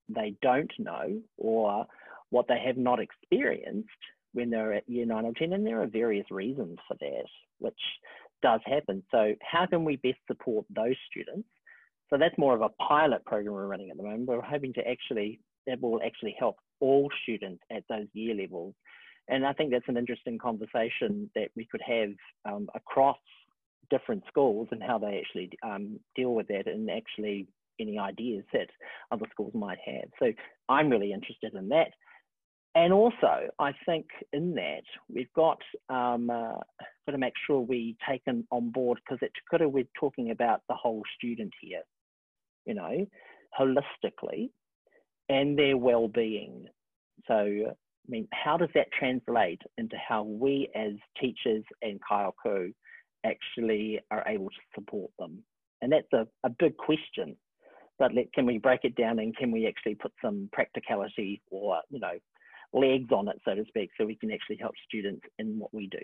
they 0.07 0.35
don't 0.41 0.71
know 0.79 1.21
or 1.37 1.85
what 2.29 2.47
they 2.47 2.59
have 2.65 2.77
not 2.77 2.99
experienced 2.99 3.89
when 4.35 4.49
they're 4.49 4.73
at 4.73 4.87
year 4.87 5.05
nine 5.05 5.25
or 5.25 5.33
10. 5.33 5.53
And 5.53 5.65
there 5.65 5.81
are 5.81 5.87
various 5.87 6.29
reasons 6.29 6.77
for 6.87 6.95
that, 6.99 7.25
which 7.59 7.79
does 8.43 8.59
happen. 8.65 9.01
So, 9.11 9.33
how 9.41 9.65
can 9.65 9.83
we 9.85 9.95
best 9.95 10.19
support 10.27 10.65
those 10.69 10.95
students? 11.09 11.47
So, 12.09 12.17
that's 12.19 12.37
more 12.37 12.53
of 12.53 12.61
a 12.61 12.69
pilot 12.83 13.25
program 13.25 13.53
we're 13.53 13.67
running 13.67 13.89
at 13.89 13.97
the 13.97 14.03
moment. 14.03 14.27
We're 14.27 14.41
hoping 14.41 14.73
to 14.73 14.87
actually, 14.87 15.39
that 15.65 15.81
will 15.81 16.01
actually 16.05 16.35
help 16.37 16.57
all 16.79 17.09
students 17.23 17.63
at 17.71 17.83
those 17.89 18.07
year 18.13 18.35
levels. 18.35 18.75
And 19.27 19.45
I 19.45 19.53
think 19.53 19.71
that's 19.71 19.87
an 19.87 19.97
interesting 19.97 20.37
conversation 20.37 21.31
that 21.33 21.49
we 21.55 21.65
could 21.65 21.81
have 21.87 22.09
um, 22.45 22.67
across 22.75 23.17
different 23.89 24.23
schools 24.27 24.67
and 24.71 24.83
how 24.83 24.99
they 24.99 25.19
actually 25.19 25.49
um, 25.63 25.99
deal 26.15 26.33
with 26.33 26.47
that 26.47 26.67
and 26.67 26.89
actually 26.89 27.47
any 27.79 27.97
ideas 27.97 28.43
that 28.53 28.67
other 29.11 29.25
schools 29.31 29.53
might 29.53 29.77
have. 29.85 30.09
So 30.19 30.31
I'm 30.69 30.89
really 30.89 31.11
interested 31.11 31.53
in 31.53 31.69
that. 31.69 31.89
And 32.75 32.91
also, 32.91 33.47
I 33.57 33.71
think 33.85 34.05
in 34.33 34.53
that 34.55 34.83
we've 35.07 35.31
got 35.33 35.59
um, 35.89 36.29
uh, 36.29 36.59
got 37.05 37.11
to 37.13 37.17
make 37.17 37.33
sure 37.47 37.61
we 37.61 37.95
take 38.07 38.23
them 38.25 38.45
on 38.51 38.69
board 38.71 38.99
because 39.03 39.19
at 39.21 39.33
Te 39.33 39.41
Kura 39.49 39.69
we're 39.69 39.87
talking 39.97 40.31
about 40.31 40.61
the 40.67 40.75
whole 40.75 41.01
student 41.17 41.53
here, 41.61 41.83
you 42.65 42.73
know, 42.73 43.07
holistically, 43.57 44.49
and 45.29 45.57
their 45.57 45.77
well-being. 45.77 46.67
So, 47.27 47.33
I 47.35 48.09
mean, 48.09 48.27
how 48.33 48.57
does 48.57 48.69
that 48.75 48.87
translate 48.91 49.61
into 49.77 49.95
how 49.97 50.23
we 50.23 50.69
as 50.75 50.93
teachers 51.19 51.63
and 51.81 51.99
kaiako 52.11 52.73
actually 53.25 54.01
are 54.11 54.23
able 54.27 54.49
to 54.49 54.55
support 54.75 55.11
them? 55.17 55.43
And 55.81 55.93
that's 55.93 56.11
a, 56.13 56.27
a 56.43 56.49
big 56.49 56.75
question. 56.75 57.37
But 57.97 58.13
let, 58.13 58.33
can 58.33 58.45
we 58.45 58.57
break 58.57 58.81
it 58.83 58.95
down 58.95 59.19
and 59.19 59.35
can 59.35 59.51
we 59.51 59.65
actually 59.65 59.95
put 59.95 60.11
some 60.21 60.49
practicality 60.51 61.41
or, 61.49 61.79
you 61.89 61.99
know, 61.99 62.19
legs 62.75 63.11
on 63.11 63.27
it, 63.27 63.39
so 63.45 63.55
to 63.55 63.65
speak, 63.65 63.89
so 63.97 64.05
we 64.05 64.15
can 64.15 64.31
actually 64.31 64.57
help 64.57 64.73
students 64.87 65.25
in 65.39 65.57
what 65.57 65.73
we 65.73 65.87
do? 65.87 65.99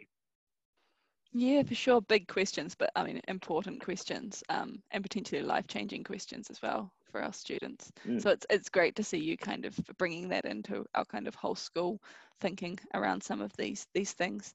Yeah, 1.34 1.64
for 1.64 1.76
sure. 1.76 2.02
Big 2.02 2.28
questions, 2.28 2.76
but 2.76 2.92
I 2.96 3.04
mean, 3.04 3.22
important 3.28 3.84
questions 3.84 4.44
um, 4.50 4.82
and 4.92 5.04
potentially 5.04 5.42
life 5.42 5.68
changing 5.68 6.04
questions 6.04 6.50
as 6.50 6.62
well 6.62 6.92
for 7.10 7.22
our 7.22 7.32
students. 7.32 7.92
Mm. 8.08 8.22
So 8.22 8.32
it's, 8.32 8.46
it's 8.50 8.70
great 8.70 8.96
to 8.98 9.04
see 9.04 9.18
you 9.18 9.38
kind 9.38 9.66
of 9.66 9.80
bringing 9.98 10.30
that 10.30 10.46
into 10.46 10.86
our 10.94 11.06
kind 11.06 11.28
of 11.28 11.36
whole 11.36 11.56
school 11.56 12.02
thinking 12.42 12.80
around 12.94 13.24
some 13.24 13.42
of 13.42 13.52
these, 13.58 13.88
these 13.94 14.12
things. 14.12 14.54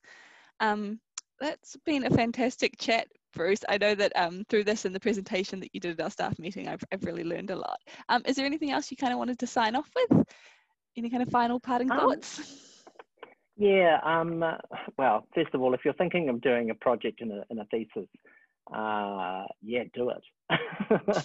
Um, 0.61 1.01
that's 1.41 1.77
been 1.85 2.05
a 2.05 2.11
fantastic 2.11 2.79
chat, 2.79 3.09
Bruce. 3.35 3.65
I 3.69 3.79
know 3.79 3.95
that 3.95 4.13
um, 4.17 4.45
through 4.49 4.65
this 4.65 4.85
and 4.85 4.95
the 4.95 5.01
presentation 5.01 5.61
that 5.61 5.71
you 5.73 5.81
did 5.81 5.99
at 5.99 6.05
our 6.05 6.11
staff 6.11 6.39
meeting, 6.39 6.69
I've, 6.69 6.85
I've 6.93 7.05
really 7.05 7.25
learned 7.25 7.51
a 7.51 7.57
lot. 7.57 7.81
Um, 8.09 8.23
is 8.27 8.37
there 8.37 8.47
anything 8.47 8.71
else 8.71 8.91
you 8.91 8.97
kind 8.97 9.13
of 9.13 9.19
wanted 9.19 9.39
to 9.41 9.47
sign 9.47 9.77
off 9.77 9.91
with? 9.95 10.27
Any 10.97 11.11
kind 11.11 11.23
of 11.23 11.29
final 11.29 11.61
parting 11.61 11.91
um, 11.91 11.99
thoughts? 11.99 12.83
Yeah, 13.57 14.01
um, 14.03 14.45
well, 14.99 15.27
first 15.35 15.55
of 15.55 15.61
all, 15.61 15.75
if 15.75 15.81
you're 15.85 15.95
thinking 15.95 16.29
of 16.29 16.41
doing 16.41 16.71
a 16.71 16.75
project 16.75 17.21
in 17.21 17.31
a, 17.31 17.43
in 17.51 17.59
a 17.59 17.65
thesis, 17.67 18.09
uh, 18.75 19.45
yeah, 19.63 19.85
do 19.95 20.11
it. 20.11 20.23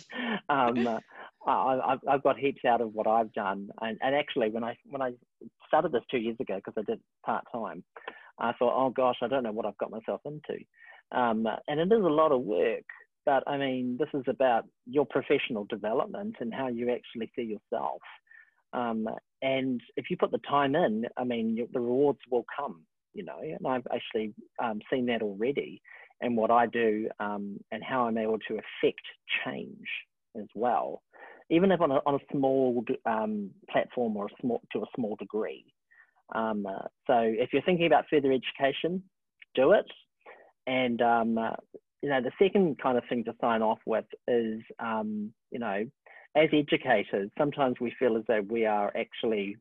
um, 0.50 1.00
I, 1.48 1.98
have 2.08 2.24
got 2.24 2.38
heaps 2.38 2.64
out 2.66 2.82
of 2.82 2.94
what 2.94 3.08
I've 3.08 3.34
done, 3.34 3.70
and, 3.82 3.98
and 4.02 4.16
actually, 4.16 4.50
when 4.50 4.64
I 4.64 4.78
when 4.90 5.02
I 5.02 5.14
started 5.68 5.92
this 5.92 6.04
two 6.12 6.20
years 6.20 6.38
ago, 6.40 6.58
because 6.58 6.74
I 6.78 6.90
did 6.90 7.00
part 7.26 7.46
time, 7.52 7.84
I 8.40 8.54
thought, 8.54 8.76
oh 8.76 8.90
gosh, 8.90 9.18
I 9.22 9.28
don't 9.28 9.44
know 9.44 9.52
what 9.52 9.66
I've 9.66 9.78
got 9.78 9.92
myself 9.92 10.22
into. 10.26 10.64
Um, 11.12 11.46
and 11.68 11.80
it 11.80 11.94
is 11.94 12.04
a 12.04 12.08
lot 12.08 12.32
of 12.32 12.42
work, 12.42 12.86
but 13.26 13.44
I 13.48 13.58
mean, 13.58 13.98
this 14.00 14.10
is 14.14 14.24
about 14.28 14.66
your 14.86 15.06
professional 15.06 15.66
development 15.66 16.36
and 16.40 16.54
how 16.54 16.68
you 16.68 16.92
actually 16.92 17.32
see 17.36 17.44
yourself. 17.44 18.02
Um, 18.74 19.08
and 19.42 19.82
if 19.98 20.10
you 20.10 20.18
put 20.18 20.32
the 20.32 20.40
time 20.50 20.76
in, 20.76 21.06
I 21.18 21.24
mean, 21.24 21.68
the 21.74 21.80
rewards 21.80 22.20
will 22.30 22.46
come, 22.56 22.84
you 23.14 23.24
know, 23.24 23.40
and 23.42 23.68
I've 23.68 23.88
actually 23.94 24.34
um, 24.64 24.80
seen 24.92 25.06
that 25.08 25.22
already 25.22 25.82
and 26.22 26.38
what 26.38 26.52
I 26.52 26.68
do 26.68 27.10
um, 27.20 27.58
and 27.72 27.84
how 27.84 28.06
I'm 28.06 28.18
able 28.18 28.38
to 28.48 28.54
affect 28.54 29.02
change 29.46 29.88
as 30.38 30.46
well, 30.54 31.02
even 31.50 31.72
if 31.72 31.82
on 31.82 31.92
a, 31.92 32.00
on 32.06 32.16
a 32.16 32.32
small 32.32 32.86
um, 33.06 33.50
platform 33.70 34.16
or 34.16 34.28
a 34.28 34.42
small, 34.42 34.62
to 34.74 34.80
a 34.80 34.92
small 34.96 35.16
degree. 35.16 35.66
Um, 36.36 36.66
uh, 36.66 36.88
so 37.08 37.16
if 37.18 37.50
you're 37.52 37.64
thinking 37.64 37.88
about 37.88 38.06
further 38.10 38.32
education, 38.32 39.04
do 39.56 39.72
it. 39.74 39.86
And 40.68 41.02
um, 41.02 41.38
uh, 41.38 41.56
you 42.02 42.10
know, 42.10 42.22
the 42.22 42.32
second 42.42 42.78
kind 42.82 42.98
of 42.98 43.04
thing 43.10 43.24
to 43.26 43.34
sign 43.42 43.62
off 43.62 43.80
with 43.86 44.06
is, 44.28 44.62
um, 44.80 45.32
you 45.52 45.60
know, 45.60 45.86
as 46.36 46.50
educators, 46.54 47.30
sometimes 47.38 47.76
we 47.80 47.94
feel 48.00 48.18
as 48.18 48.24
though 48.28 48.42
we 48.42 48.66
are 48.66 48.92
actually 48.96 49.58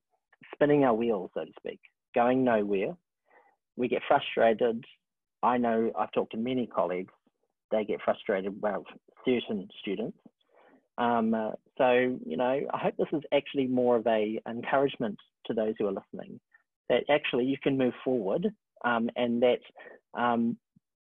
spinning 0.55 0.85
our 0.85 0.95
wheels, 0.95 1.31
so 1.35 1.45
to 1.45 1.53
speak, 1.59 1.81
going 2.15 2.45
nowhere. 2.45 2.97
We 3.77 3.89
get 3.89 4.03
frustrated. 4.07 4.85
I 5.43 5.59
know 5.59 5.91
I've 5.99 6.13
talked 6.13 6.33
to 6.33 6.39
many 6.39 6.67
colleagues, 6.67 7.13
they 7.71 7.85
get 7.85 8.01
frustrated 8.05 8.53
about 8.53 8.87
certain 9.25 9.69
students. 9.81 10.19
Um, 10.99 11.35
uh, 11.35 11.53
so, 11.79 12.19
you 12.27 12.37
know, 12.37 12.61
I 12.73 12.79
hope 12.79 12.95
this 12.99 13.09
is 13.13 13.23
actually 13.33 13.67
more 13.67 13.97
of 13.97 14.07
a 14.07 14.41
encouragement 14.47 15.17
to 15.47 15.55
those 15.55 15.75
who 15.79 15.87
are 15.87 15.93
listening 15.93 16.41
that 16.89 17.05
actually 17.09 17.45
you 17.45 17.57
can 17.63 17.79
move 17.79 17.95
forward 18.05 18.53
um, 18.85 19.09
and 19.17 19.43
that 19.43 19.61
um, 20.15 20.57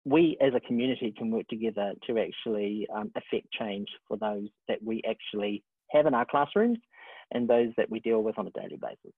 we 0.06 0.38
as 0.40 0.54
a 0.54 0.60
community 0.60 1.12
can 1.16 1.30
work 1.32 1.46
together 1.48 1.92
to 2.06 2.18
actually 2.18 2.86
um, 2.94 3.10
affect 3.16 3.50
change 3.52 3.88
for 4.06 4.16
those 4.16 4.48
that 4.68 4.78
we 4.82 5.02
actually 5.08 5.64
have 5.90 6.06
in 6.06 6.14
our 6.14 6.24
classrooms 6.24 6.78
and 7.32 7.48
those 7.48 7.70
that 7.76 7.90
we 7.90 7.98
deal 8.00 8.22
with 8.22 8.38
on 8.38 8.46
a 8.46 8.50
daily 8.50 8.78
basis 8.80 9.12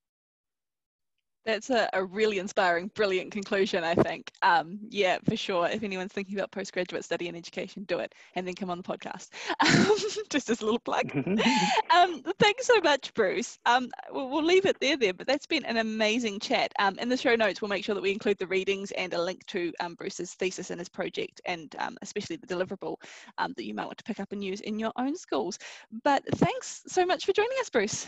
that's 1.45 1.69
a, 1.69 1.89
a, 1.93 2.03
really 2.03 2.39
inspiring, 2.39 2.91
brilliant 2.95 3.31
conclusion, 3.31 3.83
I 3.83 3.95
think. 3.95 4.31
Um, 4.41 4.79
yeah, 4.89 5.17
for 5.27 5.35
sure. 5.35 5.67
If 5.67 5.83
anyone's 5.83 6.11
thinking 6.11 6.35
about 6.35 6.51
postgraduate 6.51 7.03
study 7.03 7.27
in 7.27 7.35
education, 7.35 7.83
do 7.83 7.99
it 7.99 8.13
and 8.35 8.45
then 8.45 8.55
come 8.55 8.69
on 8.69 8.77
the 8.77 8.83
podcast. 8.83 9.29
Um, 9.69 9.97
just 10.29 10.49
as 10.49 10.61
a 10.61 10.65
little 10.65 10.79
plug. 10.79 11.11
um, 11.95 12.23
thanks 12.39 12.65
so 12.65 12.79
much, 12.81 13.13
Bruce. 13.13 13.59
Um, 13.65 13.89
we'll, 14.11 14.29
we'll, 14.29 14.43
leave 14.43 14.65
it 14.65 14.79
there, 14.79 14.97
there, 14.97 15.13
but 15.13 15.27
that's 15.27 15.45
been 15.45 15.65
an 15.65 15.77
amazing 15.77 16.39
chat. 16.39 16.71
Um, 16.79 16.97
in 16.99 17.09
the 17.09 17.17
show 17.17 17.35
notes, 17.35 17.61
we'll 17.61 17.69
make 17.69 17.83
sure 17.83 17.95
that 17.95 18.01
we 18.01 18.11
include 18.11 18.37
the 18.37 18.47
readings 18.47 18.91
and 18.91 19.13
a 19.13 19.21
link 19.21 19.45
to 19.47 19.73
um, 19.79 19.95
Bruce's 19.95 20.33
thesis 20.33 20.71
and 20.71 20.79
his 20.79 20.89
project, 20.89 21.41
and 21.45 21.75
especially 22.01 22.37
the 22.37 22.47
deliverable 22.47 22.95
that 23.37 23.65
you 23.65 23.73
might 23.73 23.85
want 23.85 23.97
to 23.97 24.03
pick 24.03 24.19
up 24.19 24.31
and 24.31 24.43
use 24.43 24.61
in 24.61 24.79
your 24.79 24.91
own 24.97 25.15
schools. 25.15 25.57
But 26.03 26.23
thanks 26.35 26.83
so 26.87 27.05
much 27.05 27.25
for 27.25 27.33
joining 27.33 27.57
us, 27.59 27.69
Bruce. 27.69 28.07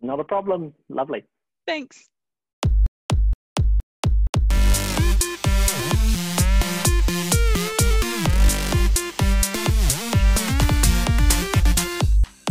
Not 0.00 0.20
a 0.20 0.24
problem. 0.24 0.72
Lovely. 0.88 1.24
Thanks. 1.70 2.08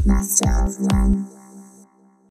Master 0.05 0.49
of 0.63 0.79
One. 0.79 1.28